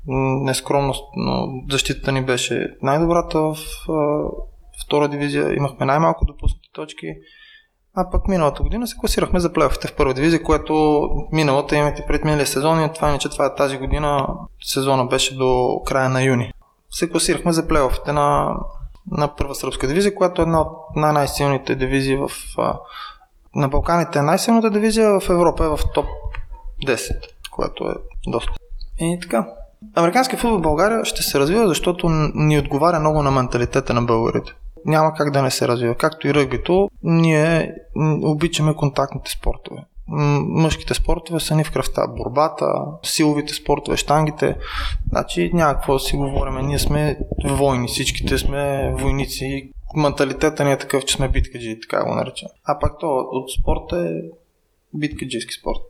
нескромно, 0.45 0.95
но 1.17 1.49
защитата 1.71 2.13
ни 2.13 2.25
беше 2.25 2.69
най-добрата 2.83 3.41
в 3.41 3.57
втора 4.85 5.09
дивизия. 5.09 5.55
Имахме 5.55 5.87
най-малко 5.87 6.25
допуснати 6.25 6.69
точки. 6.73 7.07
А 7.99 8.11
пък 8.11 8.29
миналата 8.29 8.63
година 8.63 8.87
се 8.87 8.97
класирахме 9.01 9.41
за 9.41 9.53
плейофите 9.53 9.89
в 9.89 9.97
първа 9.97 10.15
дивизия, 10.15 10.43
което 10.43 11.03
миналата 11.33 11.77
имате 11.77 12.05
пред 12.09 12.25
миналия 12.25 12.47
сезон 12.47 12.85
и 12.85 12.93
това 12.93 13.13
не, 13.13 13.19
че 13.19 13.29
това 13.29 13.47
е 13.47 13.55
тази 13.55 13.79
година. 13.79 14.27
Сезона 14.63 15.05
беше 15.05 15.37
до 15.37 15.81
края 15.87 16.09
на 16.11 16.23
юни 16.23 16.53
се 16.97 17.11
класирахме 17.11 17.53
за 17.53 17.69
плейофите 17.69 18.13
на, 18.13 18.57
на 19.11 19.37
първа 19.37 19.55
сръбска 19.55 19.87
дивизия, 19.87 20.15
която 20.15 20.43
е 20.43 20.45
една 20.45 20.61
от 20.61 20.69
най-силните 20.97 21.75
дивизии 21.75 22.17
в, 22.17 22.31
на 23.55 23.69
Балканите 23.69 24.23
най-силната 24.23 24.71
дивизия, 24.71 25.21
в 25.21 25.31
Европа 25.31 25.65
е 25.65 25.69
в 25.69 25.79
топ 25.95 26.07
10, 26.87 27.11
което 27.51 27.85
е 27.85 27.95
доста. 28.27 28.53
И 28.99 29.19
така. 29.23 29.49
Американският 29.95 30.41
футбол 30.41 30.59
в 30.59 30.63
България 30.63 31.05
ще 31.05 31.23
се 31.23 31.39
развива, 31.39 31.69
защото 31.69 32.09
ни 32.35 32.59
отговаря 32.59 33.01
много 33.01 33.23
на 33.23 33.31
менталитета 33.31 33.95
на 33.95 34.03
българите. 34.03 34.53
Няма 34.85 35.15
как 35.15 35.31
да 35.31 35.43
не 35.43 35.51
се 35.51 35.69
развива. 35.69 35.95
Както 35.95 36.29
и 36.29 36.35
ръгбито, 36.35 36.89
ние 37.03 37.75
обичаме 38.23 38.75
контактните 38.75 39.31
спортове 39.31 39.85
мъжките 40.09 40.95
спортове 40.95 41.41
са 41.41 41.57
ни 41.57 41.65
в 41.65 41.73
кръвта. 41.73 42.07
Борбата, 42.07 42.85
силовите 43.03 43.55
спортове, 43.55 43.97
штангите. 43.97 44.57
Значи 45.09 45.51
няма 45.55 45.75
какво 45.75 45.93
да 45.93 46.01
си 46.01 46.17
говорим. 46.17 46.67
Ние 46.67 46.79
сме 46.79 47.19
войни, 47.45 47.89
всичките 47.89 48.39
сме 48.39 48.95
войници. 48.99 49.73
Менталитета 49.97 50.65
ни 50.65 50.73
е 50.73 50.79
такъв, 50.79 51.05
че 51.05 51.15
сме 51.15 51.29
биткаджи, 51.29 51.81
така 51.81 52.05
го 52.05 52.15
наречем. 52.15 52.49
А 52.65 52.79
пак 52.79 52.99
то 53.01 53.07
от 53.31 53.51
спорта 53.61 54.09
е 54.09 54.13
биткаджийски 54.95 55.55
спорт. 55.55 55.83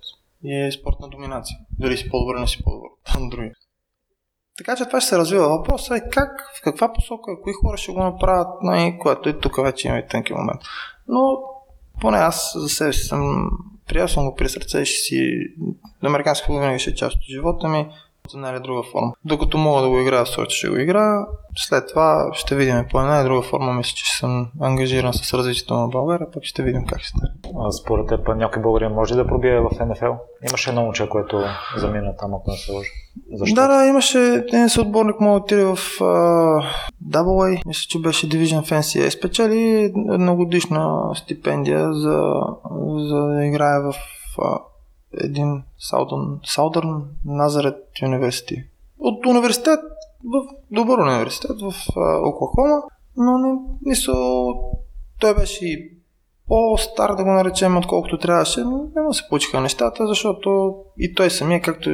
И 0.45 0.67
е 0.67 0.73
спорт 0.73 0.97
на 1.01 1.09
доминация. 1.09 1.57
Дали 1.79 1.97
си 1.97 2.11
по-добър, 2.11 2.41
не 2.41 2.47
си 2.47 2.63
по-добър 2.65 2.91
на 3.21 3.29
други. 3.29 3.51
Така 4.59 4.77
че 4.77 4.85
това 4.85 5.01
ще 5.01 5.09
се 5.09 5.19
развива. 5.19 5.49
Въпросът 5.49 5.99
е 5.99 6.09
как, 6.11 6.31
в 6.59 6.63
каква 6.65 6.93
посока, 6.93 7.41
кои 7.43 7.53
хора 7.53 7.77
ще 7.77 7.93
го 7.93 8.03
направят, 8.03 8.49
най- 8.63 8.99
което 8.99 9.29
и 9.29 9.41
тук 9.41 9.63
вече 9.63 9.89
има 9.89 9.99
и 9.99 10.07
тънки 10.07 10.33
момент. 10.33 10.61
Но 11.09 11.39
поне 12.01 12.19
аз 12.19 12.53
за 12.57 12.69
себе 12.69 12.93
си 12.93 13.05
съм 13.05 13.51
Приел 13.89 14.09
съм 14.09 14.25
го 14.25 14.35
при 14.35 14.49
сърце 14.49 14.85
ще 14.85 15.01
си... 15.01 15.39
Американски 16.03 16.47
футбол 16.47 16.61
винаги 16.61 16.79
ще 16.79 16.91
е 16.91 16.95
част 16.95 17.17
от 17.17 17.23
живота 17.23 17.69
ми 17.69 17.87
една 18.35 18.51
или 18.51 18.61
друга 18.61 18.83
форма. 18.93 19.13
Докато 19.25 19.59
мога 19.59 19.83
да 19.83 19.89
го 19.89 19.99
играя 19.99 20.25
в 20.25 20.29
сорта, 20.29 20.51
ще 20.51 20.69
го 20.69 20.77
играя. 20.77 21.27
След 21.57 21.89
това 21.89 22.31
ще 22.33 22.57
видим 22.57 22.85
по 22.91 23.01
една 23.01 23.17
или 23.17 23.25
друга 23.25 23.43
форма. 23.43 23.73
Мисля, 23.73 23.93
че 23.95 24.17
съм 24.17 24.49
ангажиран 24.61 25.13
с 25.15 25.35
развитието 25.35 25.75
на 25.75 25.89
България, 25.89 26.31
пък 26.31 26.45
ще 26.45 26.63
видим 26.63 26.85
как 26.87 27.01
ще 27.01 27.09
стане. 27.09 27.33
Според 27.83 28.07
теб 28.07 28.29
някой 28.37 28.63
българин 28.63 28.93
може 28.93 29.15
да 29.15 29.27
пробие 29.27 29.61
в 29.61 29.87
НФЛ? 29.87 30.13
Имаше 30.49 30.71
едно 30.71 30.83
момче, 30.83 31.09
което 31.09 31.43
замина 31.77 32.17
там, 32.17 32.35
ако 32.35 32.51
не 32.51 32.57
се 32.57 32.73
лъжа. 32.73 32.91
Защо? 33.33 33.55
Да, 33.55 33.69
да, 33.69 33.87
имаше 33.87 34.19
един 34.19 34.69
съотборник, 34.69 35.17
да 35.21 35.29
отиде 35.29 35.65
в 35.65 35.77
uh, 35.77 36.65
AA, 37.11 37.67
мисля, 37.67 37.87
че 37.89 37.99
беше 37.99 38.29
Division 38.29 38.61
NCAA. 38.61 39.09
Спечели 39.09 39.93
едногодишна 40.11 41.15
стипендия 41.15 41.93
за, 41.93 42.33
за 42.97 43.17
да 43.17 43.45
играе 43.45 43.81
в 43.81 43.95
uh, 44.39 44.59
един 45.21 45.63
Southern, 45.93 46.57
Southern 46.57 47.03
Nazareth 47.27 48.03
University. 48.03 48.65
От 48.99 49.27
университет, 49.27 49.81
в 50.25 50.47
добър 50.71 50.99
университет 50.99 51.61
в 51.61 51.73
uh, 51.73 52.29
Оклахома, 52.29 52.83
но 53.17 53.39
не, 53.39 53.55
мисля, 53.87 54.15
той 55.21 55.35
беше 55.35 55.91
по-стар 56.49 57.15
да 57.15 57.25
го 57.25 57.31
наречем, 57.31 57.77
отколкото 57.77 58.19
трябваше, 58.19 58.61
но 58.61 58.89
не 58.97 59.03
му 59.03 59.15
се 59.15 59.29
получиха 59.29 59.61
нещата, 59.61 60.07
защото 60.07 60.77
и 60.99 61.15
той 61.15 61.31
самия, 61.31 61.63
както 61.63 61.91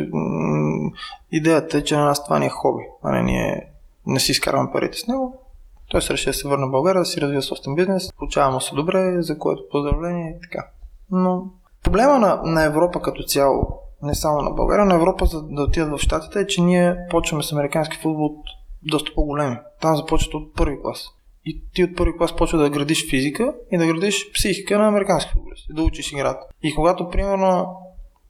идеята 1.33 1.79
е, 1.79 1.85
че 1.85 1.97
на 1.97 2.05
нас 2.05 2.25
това 2.25 2.39
ни 2.39 2.47
е 2.47 2.49
хоби, 2.49 2.83
а 3.03 3.13
не 3.13 3.23
ние 3.23 3.73
не 4.07 4.21
си 4.21 4.33
изкарваме 4.33 4.73
парите 4.73 4.99
с 4.99 5.07
него. 5.07 5.43
Той 5.91 6.03
се 6.03 6.13
реши 6.13 6.27
да 6.27 6.35
се 6.35 6.49
върне 6.49 6.67
в 6.67 6.71
България, 6.71 7.01
да 7.01 7.07
си 7.07 7.21
развива 7.21 7.43
собствен 7.43 7.75
бизнес, 7.75 8.13
получаваме 8.13 8.61
се 8.61 8.75
добре, 8.75 9.23
за 9.23 9.39
което 9.39 9.69
поздравление 9.71 10.37
и 10.37 10.41
така. 10.41 10.67
Но 11.11 11.45
проблема 11.83 12.19
на, 12.19 12.41
на 12.45 12.65
Европа 12.65 13.01
като 13.03 13.23
цяло, 13.23 13.79
не 14.03 14.15
само 14.15 14.43
на 14.43 14.51
България, 14.51 14.87
на 14.87 14.95
Европа 14.95 15.27
за 15.27 15.43
да 15.43 15.63
отидат 15.63 15.91
в 15.91 16.03
Штатите 16.03 16.41
е, 16.41 16.47
че 16.47 16.61
ние 16.61 16.97
почваме 17.11 17.43
с 17.43 17.53
американски 17.53 17.97
футбол 17.97 18.25
от 18.25 18.45
доста 18.91 19.15
по-големи. 19.15 19.57
Там 19.81 19.97
започват 19.97 20.35
от 20.35 20.55
първи 20.55 20.83
клас. 20.83 21.09
И 21.45 21.63
ти 21.75 21.85
от 21.85 21.97
първи 21.97 22.17
клас 22.19 22.37
почва 22.37 22.59
да 22.59 22.71
градиш 22.71 23.11
физика 23.11 23.55
и 23.73 23.79
да 23.79 23.87
градиш 23.87 24.33
психика 24.33 24.79
на 24.79 24.89
американски 24.89 25.33
футболист. 25.33 25.67
Да 25.71 25.83
учиш 25.83 26.13
играта. 26.13 26.47
И 26.63 26.75
когато, 26.75 27.09
примерно, 27.09 27.77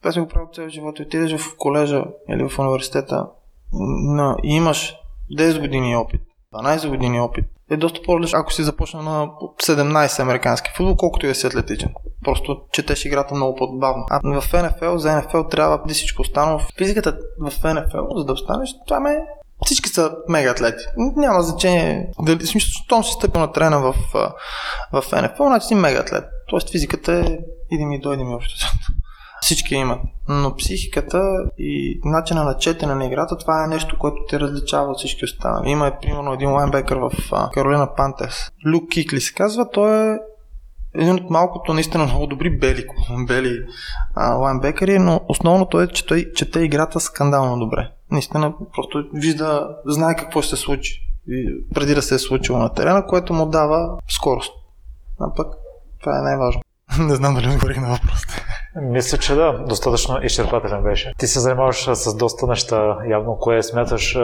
аз 0.04 0.18
го 0.18 0.28
правя 0.28 0.46
цял 0.54 0.68
живот 0.68 0.98
и 0.98 1.02
отидеш 1.02 1.40
в 1.40 1.56
колежа 1.56 2.04
или 2.28 2.48
в 2.48 2.58
университета 2.58 3.26
на, 4.02 4.36
и 4.42 4.56
имаш 4.56 4.96
10 5.38 5.60
години 5.60 5.96
опит, 5.96 6.20
12 6.54 6.88
години 6.88 7.20
опит, 7.20 7.44
е 7.72 7.76
доста 7.76 8.00
по-различно, 8.02 8.38
ако 8.38 8.52
си 8.52 8.62
започна 8.62 9.02
на 9.02 9.28
17 9.66 10.20
американски 10.20 10.70
футбол, 10.76 10.96
колкото 10.96 11.26
и 11.26 11.28
да 11.28 11.34
си 11.34 11.46
атлетичен. 11.46 11.88
Просто 12.24 12.60
четеш 12.72 13.04
играта 13.04 13.34
много 13.34 13.56
по-бавно. 13.56 14.04
А 14.10 14.40
в 14.40 14.52
НФЛ, 14.52 14.96
за 14.96 15.16
НФЛ 15.16 15.42
трябва 15.50 15.82
да 15.86 15.94
всичко 15.94 16.22
останало. 16.22 16.60
Физиката 16.78 17.18
в 17.40 17.64
НФЛ, 17.64 18.18
за 18.18 18.24
да 18.24 18.32
останеш, 18.32 18.70
това 18.86 19.00
ме 19.00 19.24
всички 19.64 19.88
са 19.88 20.10
мега 20.28 20.50
атлети. 20.50 20.84
Няма 20.96 21.42
значение 21.42 22.08
дали, 22.20 22.46
смисъл, 22.46 22.68
щом 22.84 23.04
си 23.04 23.12
стъпил 23.12 23.40
на 23.40 23.52
трена 23.52 23.80
в, 23.80 23.94
в 24.92 25.04
НФЛ, 25.12 25.44
значи 25.44 25.66
си 25.66 25.74
мега 25.74 26.00
атлет. 26.00 26.24
Тоест 26.48 26.70
физиката 26.70 27.12
е 27.12 27.38
иди 27.70 27.84
ми, 27.84 28.00
дойди 28.00 28.24
ми 28.24 28.34
общо. 28.34 28.66
Всички 29.42 29.74
имат. 29.74 30.00
Но 30.28 30.56
психиката 30.56 31.22
и 31.58 32.00
начина 32.04 32.44
на 32.44 32.58
четене 32.58 32.94
на 32.94 33.06
играта, 33.06 33.38
това 33.38 33.64
е 33.64 33.68
нещо, 33.68 33.98
което 33.98 34.16
те 34.28 34.40
различава 34.40 34.90
от 34.90 34.98
всички 34.98 35.24
останали. 35.24 35.70
Има 35.70 35.86
е, 35.86 35.98
примерно 36.02 36.32
един 36.32 36.50
лайнбекър 36.50 36.96
в 36.96 37.10
Каролина 37.52 37.94
Пантес. 37.96 38.52
Люк 38.66 38.90
Кикли 38.90 39.20
се 39.20 39.34
казва, 39.34 39.70
той 39.70 40.12
е 40.12 40.18
един 40.94 41.14
от 41.14 41.30
малкото 41.30 41.74
наистина 41.74 42.04
много 42.04 42.26
добри 42.26 42.58
бели, 42.58 42.86
бели 43.26 43.58
а, 44.14 44.34
лайнбекъри, 44.34 44.98
но 44.98 45.20
основното 45.28 45.80
е, 45.80 45.86
че 45.86 46.06
той 46.06 46.32
чете 46.34 46.60
играта 46.60 47.00
скандално 47.00 47.58
добре. 47.58 47.90
Наистина 48.10 48.54
просто 48.74 49.04
вижда, 49.14 49.68
знае 49.86 50.16
какво 50.16 50.42
ще 50.42 50.56
се 50.56 50.62
случи 50.62 51.12
преди 51.74 51.94
да 51.94 52.02
се 52.02 52.14
е 52.14 52.18
случило 52.18 52.58
на 52.58 52.74
терена, 52.74 53.06
което 53.06 53.34
му 53.34 53.46
дава 53.46 53.98
скорост. 54.08 54.52
А 55.20 55.34
пък 55.34 55.46
това 56.00 56.18
е 56.18 56.22
най-важно. 56.22 56.62
Не 56.98 57.14
знам 57.14 57.34
дали 57.34 57.48
отговорих 57.48 57.80
на 57.80 57.88
въпросите. 57.88 58.44
Мисля, 58.76 59.18
че 59.18 59.34
да, 59.34 59.64
достатъчно 59.68 60.18
изчерпателен 60.22 60.82
беше. 60.82 61.12
Ти 61.18 61.26
се 61.26 61.40
занимаваш 61.40 61.88
с 61.94 62.16
доста 62.16 62.46
неща, 62.46 62.98
явно 63.08 63.36
кое 63.40 63.62
смяташ, 63.62 64.18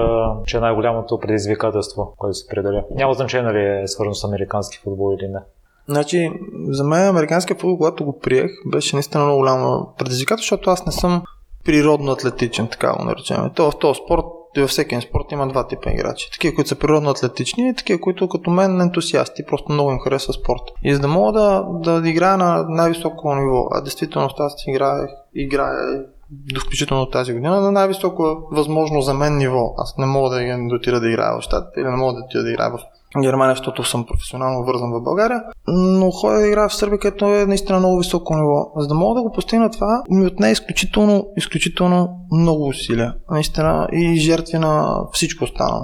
че 0.47 0.57
е 0.57 0.61
най-голямото 0.61 1.19
предизвикателство, 1.21 2.15
което 2.19 2.35
се 2.35 2.47
пределя. 2.49 2.85
Няма 2.91 3.15
значение 3.15 3.53
дали 3.53 3.83
е 3.83 3.87
свързано 3.87 4.15
с 4.15 4.25
американски 4.25 4.79
футбол 4.85 5.17
или 5.21 5.29
не. 5.29 5.41
Значи, 5.89 6.31
за 6.69 6.85
мен 6.85 7.09
американския 7.09 7.57
футбол, 7.57 7.77
когато 7.77 8.05
го 8.05 8.19
приех, 8.19 8.51
беше 8.67 8.97
наистина 8.97 9.25
много 9.25 9.39
голямо 9.39 9.95
предизвикателство, 9.99 10.55
защото 10.55 10.71
аз 10.71 10.87
не 10.87 10.93
съм 10.93 11.23
природно 11.65 12.13
атлетичен, 12.13 12.69
така 12.69 12.93
го 12.93 13.05
наречем. 13.05 13.51
То 13.55 13.71
в 13.71 13.79
този 13.79 14.01
спорт 14.05 14.25
и 14.57 14.61
във 14.61 14.71
всеки 14.71 15.01
спорт 15.01 15.33
има 15.33 15.49
два 15.49 15.67
типа 15.67 15.91
играчи. 15.91 16.31
Такива, 16.33 16.55
които 16.55 16.69
са 16.69 16.79
природно 16.79 17.11
атлетични 17.11 17.69
и 17.69 17.75
такива, 17.75 18.01
които 18.01 18.29
като 18.29 18.51
мен 18.51 18.81
ентусиасти, 18.81 19.47
просто 19.47 19.73
много 19.73 19.91
им 19.91 19.99
харесва 19.99 20.33
спорт. 20.33 20.63
И 20.85 20.95
за 20.95 21.01
да 21.01 21.09
мога 21.09 21.33
да, 21.33 21.67
да 22.01 22.09
играя 22.09 22.37
на 22.37 22.65
най-високо 22.69 23.35
ниво, 23.35 23.69
а 23.71 23.81
действително 23.81 24.29
аз 24.39 24.55
играя, 24.67 25.09
играя 25.35 26.05
до 26.31 26.61
включително 26.61 27.07
тази 27.07 27.33
година 27.33 27.61
на 27.61 27.73
най-високо 27.73 28.49
възможно 28.51 29.03
за 29.03 29.15
мен 29.15 29.37
ниво. 29.37 29.75
Аз 29.79 29.99
не 29.99 30.07
мога 30.07 30.31
да, 30.31 30.75
отида 30.75 31.01
да 31.01 31.09
играя 31.09 31.39
в 31.39 31.43
щатите 31.43 31.81
или 31.81 31.89
не 31.89 31.97
мога 31.97 32.13
да 32.13 32.25
отида 32.25 32.43
да 32.43 32.51
играя 32.51 32.71
в 32.71 32.79
Германия, 33.23 33.57
защото 33.57 33.85
съм 33.85 34.07
професионално 34.07 34.64
вързан 34.64 34.90
в 34.90 35.03
България, 35.03 35.42
но 35.68 36.11
ходя 36.11 36.38
да 36.38 36.47
играя 36.47 36.68
в 36.68 36.75
Сърбия, 36.75 36.99
където 36.99 37.25
е 37.25 37.47
наистина 37.47 37.79
много 37.79 37.99
високо 37.99 38.37
ниво. 38.37 38.71
За 38.77 38.88
да 38.88 38.94
мога 38.94 39.14
да 39.14 39.23
го 39.23 39.33
постигна 39.33 39.71
това, 39.71 40.03
ми 40.11 40.27
отне 40.27 40.51
изключително, 40.51 41.27
изключително 41.37 42.09
много 42.33 42.66
усилия. 42.66 43.14
Наистина 43.31 43.88
и 43.92 44.14
жертви 44.16 44.59
на 44.59 45.01
всичко 45.12 45.44
останало 45.44 45.83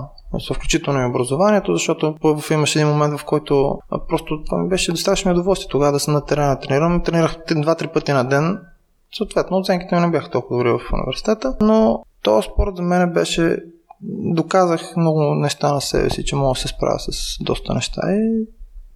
включително 0.55 1.01
и 1.01 1.11
образованието, 1.11 1.73
защото 1.73 2.15
имаше 2.51 2.79
един 2.79 2.93
момент, 2.93 3.21
в 3.21 3.25
който 3.25 3.79
просто 4.09 4.43
това 4.45 4.59
ми 4.59 4.69
беше 4.69 4.93
достатъчно 4.93 5.33
удоволствие 5.33 5.69
тогава 5.71 5.93
да 5.93 6.01
съм 6.01 6.15
на 6.15 6.25
терена. 6.25 6.59
Тренирам, 6.59 7.03
тренирах 7.03 7.37
два-три 7.57 7.89
пъти 7.89 8.13
на 8.13 8.25
ден. 8.25 8.59
Съответно, 9.17 9.57
оценките 9.57 9.95
ми 9.95 10.01
не 10.01 10.11
бяха 10.11 10.31
толкова 10.31 10.57
добри 10.57 10.71
в 10.71 10.93
университета, 10.93 11.55
но 11.61 12.03
този 12.23 12.49
спорт 12.53 12.77
за 12.77 12.83
мен 12.83 13.13
беше 13.13 13.57
доказах 14.35 14.97
много 14.97 15.35
неща 15.35 15.73
на 15.73 15.81
себе 15.81 16.11
си, 16.11 16.25
че 16.25 16.37
мога 16.37 16.55
да 16.55 16.61
се 16.61 16.69
справя 16.69 16.99
с 16.99 17.37
доста 17.41 17.75
неща 17.75 18.01
и 18.09 18.47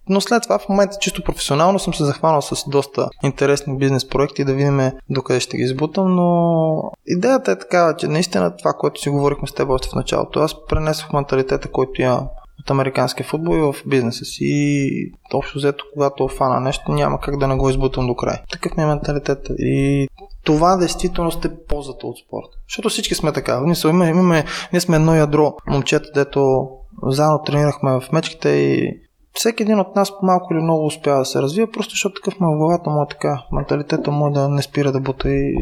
но 0.09 0.21
след 0.21 0.43
това 0.43 0.59
в 0.59 0.69
момента 0.69 0.97
чисто 1.01 1.23
професионално 1.23 1.79
съм 1.79 1.93
се 1.93 2.05
захванал 2.05 2.41
с 2.41 2.69
доста 2.69 3.09
интересни 3.23 3.77
бизнес 3.77 4.07
проекти 4.07 4.43
да 4.43 4.53
видим 4.53 4.91
докъде 5.09 5.39
ще 5.39 5.57
ги 5.57 5.63
избутам, 5.63 6.15
но 6.15 6.81
идеята 7.07 7.51
е 7.51 7.59
такава, 7.59 7.95
че 7.95 8.07
наистина 8.07 8.57
това, 8.57 8.73
което 8.73 9.01
си 9.01 9.09
говорихме 9.09 9.47
с 9.47 9.53
теб 9.53 9.69
още 9.69 9.89
в 9.89 9.95
началото, 9.95 10.39
аз 10.39 10.65
пренесох 10.67 11.13
менталитета, 11.13 11.71
който 11.71 12.01
я 12.01 12.19
от 12.59 12.71
американския 12.71 13.25
футбол 13.25 13.55
и 13.55 13.61
в 13.61 13.75
бизнеса 13.85 14.25
си. 14.25 14.39
И 14.41 15.11
общо 15.33 15.57
взето, 15.57 15.85
когато 15.93 16.27
фана 16.27 16.59
нещо, 16.59 16.91
няма 16.91 17.19
как 17.19 17.37
да 17.37 17.47
не 17.47 17.55
го 17.55 17.69
избутам 17.69 18.07
до 18.07 18.15
край. 18.15 18.37
Такъв 18.51 18.77
ми 18.77 18.83
е 18.83 18.85
менталитет. 18.85 19.47
И 19.59 20.07
това 20.43 20.77
действително 20.77 21.31
сте 21.31 21.57
ползата 21.67 22.07
от 22.07 22.17
спорта. 22.17 22.57
Защото 22.67 22.89
всички 22.89 23.15
сме 23.15 23.31
така. 23.31 23.61
Ние, 23.61 23.75
сме, 23.75 24.09
имаме, 24.09 24.45
ние 24.73 24.81
сме 24.81 24.95
едно 24.95 25.15
ядро 25.15 25.53
момчета, 25.67 26.09
дето 26.13 26.69
заедно 27.03 27.41
тренирахме 27.45 27.91
в 27.91 28.11
мечките 28.11 28.49
и 28.49 28.99
всеки 29.33 29.63
един 29.63 29.79
от 29.79 29.95
нас 29.95 30.11
малко 30.23 30.53
или 30.53 30.61
много 30.61 30.85
успява 30.85 31.19
да 31.19 31.25
се 31.25 31.41
развие, 31.41 31.71
просто 31.71 31.91
защото 31.91 32.21
такъв 32.21 32.39
му 32.39 32.53
е 32.53 32.57
главата 32.57 32.89
му 32.89 33.03
е 33.03 33.07
така. 33.09 33.43
Менталитета 33.51 34.11
му 34.11 34.27
е 34.27 34.31
да 34.31 34.49
не 34.49 34.61
спира 34.61 34.91
да 34.91 34.99
бута 34.99 35.29
и, 35.29 35.55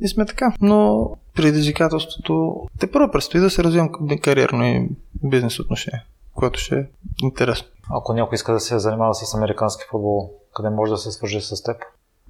и 0.00 0.08
сме 0.08 0.26
така. 0.26 0.52
Но 0.60 1.10
предизвикателството 1.34 2.54
те 2.80 2.90
първо 2.90 3.10
предстои 3.10 3.40
да 3.40 3.50
се 3.50 3.64
развивам 3.64 3.90
кариерно 4.22 4.64
и 4.64 4.88
бизнес 5.24 5.60
отношение, 5.60 6.04
което 6.38 6.60
ще 6.60 6.76
е 6.76 6.86
интересно. 7.22 7.68
Ако 7.90 8.12
някой 8.12 8.34
иска 8.34 8.52
да 8.52 8.60
се 8.60 8.78
занимава 8.78 9.14
с 9.14 9.34
американски 9.34 9.84
футбол, 9.90 10.30
къде 10.54 10.70
може 10.70 10.92
да 10.92 10.98
се 10.98 11.10
свържи 11.10 11.40
с 11.40 11.62
теб? 11.62 11.76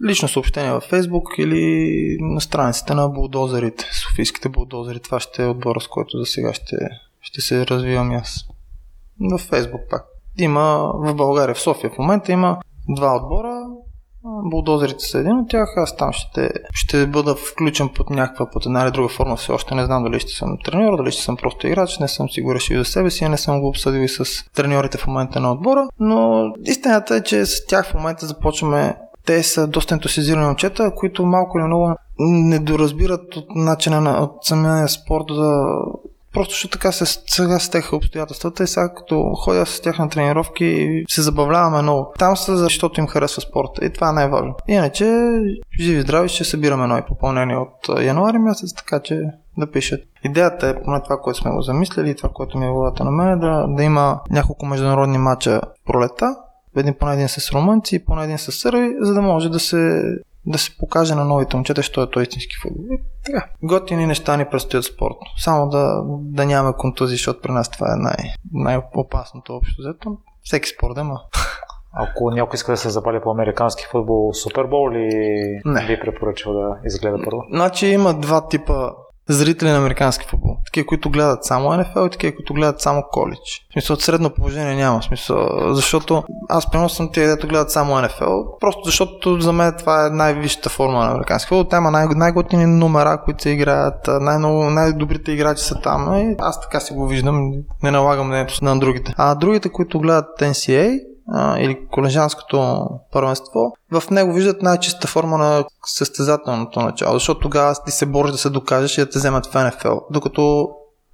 Лично 0.06 0.28
съобщение 0.28 0.72
във 0.72 0.90
Facebook 0.90 1.38
или 1.38 2.16
на 2.20 2.40
страниците 2.40 2.94
на 2.94 3.08
булдозерите, 3.08 3.84
Софийските 3.92 4.48
булдозери. 4.48 5.00
Това 5.00 5.20
ще 5.20 5.42
е 5.42 5.46
отбора, 5.46 5.80
с 5.80 5.88
който 5.88 6.18
за 6.18 6.26
сега 6.26 6.52
ще, 6.52 6.76
ще 7.20 7.40
се 7.40 7.66
развивам 7.66 8.10
аз. 8.10 8.44
В 9.20 9.38
Facebook 9.38 9.88
пак. 9.90 10.04
Има 10.38 10.92
в 10.94 11.14
България, 11.14 11.54
в 11.54 11.60
София 11.60 11.90
в 11.90 11.98
момента 11.98 12.32
има 12.32 12.58
два 12.88 13.16
отбора. 13.16 13.66
Булдозерите 14.44 15.04
са 15.04 15.18
един 15.18 15.38
от 15.38 15.48
тях, 15.48 15.68
аз 15.76 15.96
там 15.96 16.12
ще, 16.12 16.50
ще 16.72 17.06
бъда 17.06 17.34
включен 17.34 17.88
под 17.88 18.10
някаква, 18.10 18.50
под 18.50 18.66
една 18.66 18.82
или 18.82 18.90
друга 18.90 19.08
форма, 19.08 19.36
все 19.36 19.52
още 19.52 19.74
не 19.74 19.86
знам 19.86 20.02
дали 20.02 20.20
ще 20.20 20.32
съм 20.32 20.58
треньор, 20.64 20.96
дали 20.96 21.10
ще 21.10 21.22
съм 21.22 21.36
просто 21.36 21.66
играч, 21.66 21.98
не 21.98 22.08
съм 22.08 22.28
си 22.28 22.42
го 22.42 22.54
решил 22.54 22.78
за 22.78 22.84
себе 22.84 23.10
си, 23.10 23.28
не 23.28 23.36
съм 23.38 23.60
го 23.60 23.68
обсъдил 23.68 24.00
и 24.00 24.08
с 24.08 24.24
треньорите 24.54 24.98
в 24.98 25.06
момента 25.06 25.40
на 25.40 25.52
отбора, 25.52 25.88
но 26.00 26.50
истината 26.64 27.16
е, 27.16 27.22
че 27.22 27.46
с 27.46 27.66
тях 27.66 27.90
в 27.90 27.94
момента 27.94 28.26
започваме. 28.26 28.96
Те 29.26 29.42
са 29.42 29.66
доста 29.66 29.94
ентусиазирани 29.94 30.46
момчета, 30.46 30.92
които 30.96 31.26
малко 31.26 31.58
или 31.58 31.66
много 31.66 31.94
не 32.18 32.58
доразбират 32.58 33.36
от 33.36 33.54
начина 33.54 34.00
на 34.00 34.22
от 34.22 34.44
самия 34.44 34.88
спорт 34.88 35.24
да 35.26 35.64
Просто 36.32 36.52
защото 36.52 36.78
така 36.78 36.92
се, 36.92 37.06
сега 37.26 37.58
стеха 37.58 37.96
обстоятелствата 37.96 38.64
и 38.64 38.66
сега 38.66 38.94
като 38.94 39.32
ходя 39.34 39.66
с 39.66 39.80
тях 39.80 39.98
на 39.98 40.08
тренировки 40.08 41.02
се 41.08 41.22
забавляваме 41.22 41.82
много. 41.82 42.12
Там 42.18 42.36
са 42.36 42.56
защото 42.56 43.00
им 43.00 43.06
харесва 43.06 43.42
спорта 43.42 43.84
и 43.84 43.92
това 43.92 44.08
е 44.08 44.12
най-важно. 44.12 44.54
Иначе 44.68 45.04
живи 45.80 46.00
здрави 46.00 46.28
ще 46.28 46.44
събираме 46.44 46.86
нови 46.86 47.02
попълнения 47.08 47.60
от 47.60 48.02
януари 48.02 48.38
месец, 48.38 48.74
така 48.74 49.00
че 49.00 49.20
да 49.58 49.70
пишат. 49.70 50.00
Идеята 50.24 50.68
е, 50.68 50.82
поне 50.82 51.02
това, 51.02 51.16
което 51.16 51.38
сме 51.38 51.50
го 51.50 51.62
замислили 51.62 52.16
това, 52.16 52.30
което 52.34 52.58
ми 52.58 52.66
е 52.66 52.70
главата 52.70 53.04
на 53.04 53.10
мен, 53.10 53.28
е 53.28 53.36
да, 53.36 53.66
да 53.68 53.82
има 53.82 54.20
няколко 54.30 54.66
международни 54.66 55.18
матча 55.18 55.60
в 55.60 55.86
пролета, 55.86 56.36
един 56.76 56.94
поне 56.94 57.14
един 57.14 57.28
с 57.28 57.52
румънци 57.52 57.96
и 57.96 58.04
поне 58.04 58.24
един 58.24 58.38
с 58.38 58.52
сърби, 58.52 58.94
за 59.00 59.14
да 59.14 59.22
може 59.22 59.48
да 59.48 59.60
се 59.60 60.02
да 60.48 60.58
се 60.58 60.76
покаже 60.78 61.14
на 61.14 61.24
новите 61.24 61.56
момчета, 61.56 61.82
що 61.82 62.02
е 62.02 62.10
той 62.10 62.22
истински 62.22 62.56
футбол. 62.62 62.82
Така. 63.26 63.48
Готини 63.62 64.06
неща 64.06 64.36
ни 64.36 64.44
предстоят 64.44 64.84
спортно. 64.84 65.26
Само 65.38 65.68
да, 65.68 66.02
да 66.06 66.46
нямаме 66.46 66.74
контузии, 66.78 67.16
защото 67.16 67.40
при 67.40 67.52
нас 67.52 67.70
това 67.70 67.86
е 67.86 68.02
най- 68.02 68.34
най-опасното 68.52 69.54
общо 69.54 69.82
взето. 69.82 70.18
Всеки 70.42 70.68
спорт 70.68 70.94
да 70.94 71.00
има. 71.00 71.20
Ако 71.92 72.30
някой 72.30 72.54
иска 72.56 72.72
да 72.72 72.76
се 72.76 72.88
запали 72.90 73.20
по 73.22 73.30
американски 73.30 73.84
футбол, 73.90 74.34
Супербол 74.34 74.90
ли 74.92 75.08
не. 75.64 75.86
би 75.86 76.00
препоръчал 76.00 76.52
да 76.52 76.76
изгледа 76.84 77.18
първо? 77.24 77.42
Значи 77.52 77.86
има 77.86 78.14
два 78.14 78.48
типа 78.48 78.90
зрители 79.28 79.68
на 79.68 79.78
американски 79.78 80.26
футбол. 80.26 80.56
Такива, 80.66 80.86
които 80.86 81.10
гледат 81.10 81.44
само 81.44 81.76
НФЛ 81.76 82.06
и 82.06 82.10
такива, 82.10 82.36
които 82.36 82.54
гледат 82.54 82.80
само 82.80 83.02
коледж. 83.12 83.66
В 83.70 83.72
смисъл, 83.72 83.94
от 83.94 84.02
средно 84.02 84.30
положение 84.30 84.76
няма 84.76 85.02
смисъл, 85.02 85.48
защото 85.74 86.24
аз 86.48 86.70
примерно 86.70 86.88
съм 86.88 87.12
тия, 87.12 87.28
дето 87.28 87.48
гледат 87.48 87.70
само 87.70 88.02
НФЛ, 88.02 88.24
просто 88.60 88.80
защото 88.84 89.40
за 89.40 89.52
мен 89.52 89.74
това 89.78 90.06
е 90.06 90.10
най-висшата 90.10 90.68
форма 90.70 90.98
на 90.98 91.10
американски 91.10 91.48
футбол. 91.48 91.64
Там 91.64 91.82
има 91.82 91.90
най- 91.90 92.06
най-готини 92.06 92.66
номера, 92.66 93.22
които 93.24 93.42
се 93.42 93.50
играят, 93.50 94.08
най- 94.20 94.38
най-добрите 94.70 95.32
играчи 95.32 95.64
са 95.64 95.80
там. 95.80 96.14
И 96.14 96.34
аз 96.38 96.60
така 96.60 96.80
си 96.80 96.94
го 96.94 97.06
виждам, 97.06 97.52
не 97.82 97.90
налагам 97.90 98.26
мнението 98.26 98.64
на 98.64 98.78
другите. 98.78 99.14
А 99.16 99.34
другите, 99.34 99.68
които 99.68 100.00
гледат 100.00 100.40
NCA, 100.40 101.00
или 101.36 101.86
колежанското 101.90 102.86
първенство, 103.12 103.72
в 103.92 104.10
него 104.10 104.32
виждат 104.32 104.62
най-чиста 104.62 105.08
форма 105.08 105.38
на 105.38 105.64
състезателното 105.86 106.80
начало, 106.80 107.14
защото 107.14 107.40
тогава 107.40 107.74
ти 107.86 107.92
се 107.92 108.06
бориш 108.06 108.32
да 108.32 108.38
се 108.38 108.50
докажеш 108.50 108.98
и 108.98 109.00
да 109.00 109.10
те 109.10 109.18
вземат 109.18 109.46
в 109.46 109.64
НФЛ. 109.64 109.96
Докато 110.10 110.68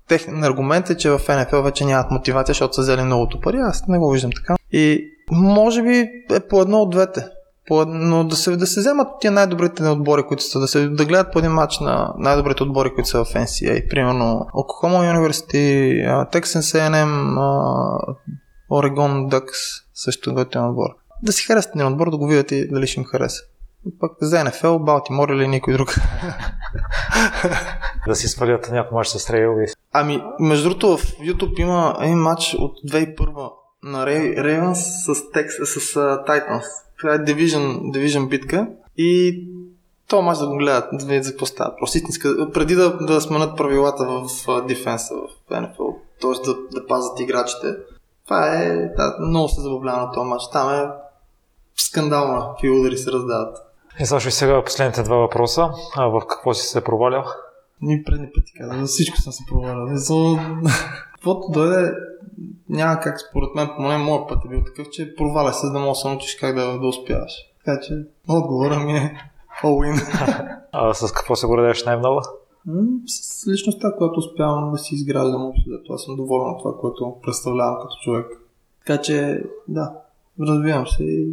техен 0.08 0.44
аргумент 0.44 0.90
е, 0.90 0.96
че 0.96 1.10
в 1.10 1.20
НФЛ 1.28 1.60
вече 1.60 1.84
нямат 1.84 2.10
мотивация, 2.10 2.52
защото 2.52 2.74
са 2.74 2.80
взели 2.80 3.02
многото 3.02 3.40
пари. 3.40 3.56
Аз 3.56 3.82
не 3.88 3.98
го 3.98 4.10
виждам 4.10 4.30
така. 4.36 4.54
И 4.72 5.10
може 5.32 5.82
би 5.82 6.08
е 6.30 6.40
по 6.48 6.60
едно 6.60 6.78
от 6.78 6.90
двете. 6.90 7.26
По, 7.66 7.84
но 7.86 8.24
да 8.24 8.36
се, 8.36 8.56
да 8.56 8.66
се 8.66 8.80
вземат 8.80 9.08
тия 9.20 9.30
най-добрите 9.30 9.88
отбори, 9.88 10.22
които 10.22 10.42
са, 10.42 10.60
да, 10.60 10.68
се, 10.68 10.88
да 10.88 11.04
гледат 11.04 11.32
по 11.32 11.38
един 11.38 11.50
матч 11.50 11.80
на 11.80 12.12
най-добрите 12.18 12.62
отбори, 12.62 12.94
които 12.94 13.10
са 13.10 13.24
в 13.24 13.28
NCAA. 13.28 13.88
Примерно 13.90 14.46
Oklahoma 14.54 15.14
University, 15.14 16.04
Texas 16.32 16.78
A&M, 16.78 17.38
Oregon 18.70 19.28
Ducks, 19.28 19.82
също 19.94 20.34
готин 20.34 20.64
отбор. 20.64 20.90
Да 21.22 21.32
си 21.32 21.44
харесат 21.44 21.74
един 21.74 21.86
отбор, 21.86 22.10
да 22.10 22.16
го 22.16 22.26
видят 22.26 22.52
и 22.52 22.68
дали 22.68 22.86
ще 22.86 23.00
им 23.00 23.06
хареса. 23.06 23.42
Пък 24.00 24.12
за 24.20 24.44
НФЛ, 24.44 24.78
Балтимор 24.78 25.28
или 25.28 25.48
никой 25.48 25.74
друг. 25.74 25.94
да 28.06 28.14
си 28.14 28.28
свалят 28.28 28.68
някой 28.72 28.96
мач 28.96 29.08
с 29.08 29.30
Рейвис. 29.30 29.72
Ами, 29.92 30.22
между 30.40 30.68
другото, 30.68 30.96
в 30.96 31.02
YouTube 31.02 31.60
има 31.60 31.96
един 32.00 32.18
матч 32.18 32.56
от 32.58 32.78
2001 32.90 33.52
на 33.82 34.06
Рейвенс 34.06 35.04
с, 35.04 35.30
текст, 35.32 35.66
с 35.66 35.94
Titans. 35.98 36.64
Това 36.98 37.14
е 37.14 37.18
Division, 37.18 37.78
Division 37.78 38.28
битка 38.28 38.66
и 38.96 39.40
то 40.08 40.22
мач 40.22 40.38
да 40.38 40.48
го 40.48 40.56
гледат, 40.56 40.84
да 40.92 41.06
видят 41.06 41.24
за 41.24 41.30
какво 41.30 41.46
става. 41.46 41.76
Просто 41.78 41.98
истинска, 41.98 42.50
преди 42.52 42.74
да, 42.74 42.96
да 42.96 43.20
сменят 43.20 43.56
правилата 43.56 44.04
в 44.04 44.28
дефенса 44.68 45.14
в 45.14 45.52
NFL, 45.52 45.96
т.е. 46.20 46.46
Да, 46.46 46.80
да 46.80 46.86
пазят 46.86 47.20
играчите, 47.20 47.66
това 48.24 48.46
е, 48.46 48.68
да, 48.96 49.16
много 49.20 49.48
се 49.48 49.60
забавлява 49.60 50.00
на 50.00 50.12
този 50.12 50.28
матч. 50.28 50.42
Там 50.52 50.74
е 50.74 50.88
скандална, 51.76 52.48
какви 52.50 52.70
удари 52.70 52.96
се 52.96 53.12
раздават. 53.12 53.58
И 54.00 54.06
Сашо, 54.06 54.30
сега 54.30 54.64
последните 54.64 55.02
два 55.02 55.16
въпроса. 55.16 55.70
А 55.96 56.06
в 56.06 56.20
какво 56.28 56.54
си 56.54 56.66
се 56.66 56.84
провалял? 56.84 57.24
Ни 57.80 58.02
предни 58.04 58.26
пъти 58.34 58.52
казах, 58.58 58.80
за 58.80 58.86
всичко 58.86 59.16
съм 59.16 59.32
се 59.32 59.44
провалял. 59.48 59.88
Каквото 61.14 61.48
дойде, 61.50 61.92
няма 62.68 63.00
как 63.00 63.20
според 63.20 63.54
мен, 63.54 63.70
поне 63.76 63.98
моят 63.98 64.28
път 64.28 64.38
е 64.44 64.48
бил 64.48 64.64
такъв, 64.64 64.90
че 64.92 65.14
проваля 65.16 65.52
се, 65.52 65.66
за 65.66 65.72
да 65.72 65.78
можеш 65.78 65.98
да 65.98 66.02
се 66.02 66.08
научиш 66.08 66.34
как 66.34 66.54
да, 66.54 66.78
да 66.78 66.86
успяваш. 66.86 67.32
Така 67.64 67.80
че 67.80 67.94
отговора 68.28 68.78
ми 68.78 68.92
е 68.92 69.18
all 69.62 70.58
а 70.72 70.94
с 70.94 71.12
какво 71.12 71.36
се 71.36 71.46
гордееш 71.46 71.84
най-много? 71.84 72.20
С 73.06 73.46
личността, 73.48 73.92
която 73.98 74.18
успявам 74.18 74.72
да 74.72 74.78
си 74.78 74.94
изграждам 74.94 75.46
общо, 75.46 75.70
да 75.70 75.82
това 75.82 75.98
съм 75.98 76.16
доволен 76.16 76.50
от 76.54 76.58
това, 76.58 76.78
което 76.80 77.16
представлявам 77.22 77.76
като 77.82 77.96
човек. 78.02 78.26
Така 78.86 79.02
че, 79.02 79.42
да, 79.68 79.92
развивам 80.40 80.86
се 80.86 81.04
и 81.04 81.28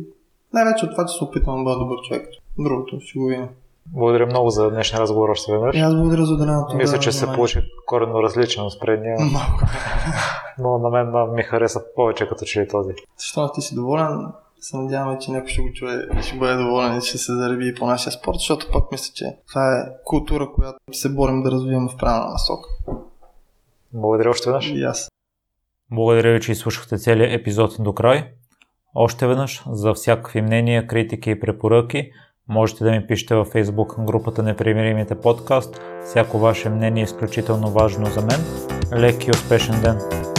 най-вече 0.53 0.85
от 0.85 0.91
това, 0.91 1.05
че 1.05 1.17
се 1.17 1.23
опитвам 1.23 1.57
да 1.57 1.63
бъда 1.63 1.79
добър 1.79 1.97
човек. 2.07 2.29
Другото 2.59 2.99
ще 2.99 3.19
го 3.19 3.25
видим. 3.25 3.47
Благодаря 3.85 4.25
много 4.25 4.49
за 4.49 4.69
днешния 4.69 5.01
разговор 5.01 5.29
още 5.29 5.51
веднъж. 5.51 5.77
Аз 5.77 5.95
благодаря 5.95 6.25
за 6.25 6.33
отделеното. 6.33 6.75
Мисля, 6.75 6.99
че 6.99 7.11
се 7.11 7.25
получи 7.25 7.61
коренно 7.85 8.23
различен 8.23 8.63
от 8.63 8.79
предния. 8.79 9.17
Но 10.59 10.77
на 10.77 10.89
мен 10.89 11.33
ми 11.33 11.43
хареса 11.43 11.81
повече 11.95 12.29
като 12.29 12.45
че 12.45 12.61
е 12.61 12.67
този. 12.67 12.93
Защо 13.17 13.51
ти 13.51 13.61
си 13.61 13.75
доволен? 13.75 14.27
Се 14.61 14.77
надяваме, 14.77 15.19
че 15.19 15.31
някой 15.31 15.49
ще 15.49 15.61
го 15.61 15.73
чуе 15.73 16.07
и 16.19 16.23
ще 16.23 16.37
бъде 16.37 16.55
доволен 16.55 16.97
и 16.97 17.01
ще 17.01 17.17
се 17.17 17.35
зареби 17.35 17.67
и 17.67 17.75
по 17.75 17.85
нашия 17.85 18.11
спорт, 18.11 18.37
защото 18.37 18.67
пък 18.73 18.91
мисля, 18.91 19.13
че 19.15 19.25
това 19.47 19.77
е 19.77 19.85
култура, 20.05 20.51
която 20.55 20.79
се 20.91 21.09
борим 21.09 21.43
да 21.43 21.51
развиваме 21.51 21.89
в 21.89 21.97
правилна 21.97 22.31
насока. 22.31 22.69
Благодаря 23.93 24.29
още 24.29 24.49
веднъж. 24.49 24.69
И 24.69 24.83
аз. 24.83 25.09
Благодаря 25.91 26.33
ви, 26.33 26.41
че 26.41 26.51
изслушахте 26.51 26.97
целият 26.97 27.41
епизод 27.41 27.75
до 27.79 27.93
край. 27.93 28.31
Още 28.95 29.27
веднъж, 29.27 29.63
за 29.71 29.93
всякакви 29.93 30.41
мнения, 30.41 30.87
критики 30.87 31.31
и 31.31 31.39
препоръки, 31.39 32.11
можете 32.47 32.83
да 32.83 32.91
ми 32.91 33.07
пишете 33.07 33.35
във 33.35 33.53
Facebook 33.53 34.05
групата 34.05 34.43
Непримиримите 34.43 35.19
подкаст. 35.19 35.81
Всяко 36.05 36.39
ваше 36.39 36.69
мнение 36.69 37.01
е 37.01 37.03
изключително 37.03 37.67
важно 37.67 38.05
за 38.05 38.21
мен. 38.21 38.39
Лек 39.01 39.27
и 39.27 39.31
успешен 39.31 39.81
ден! 39.81 40.30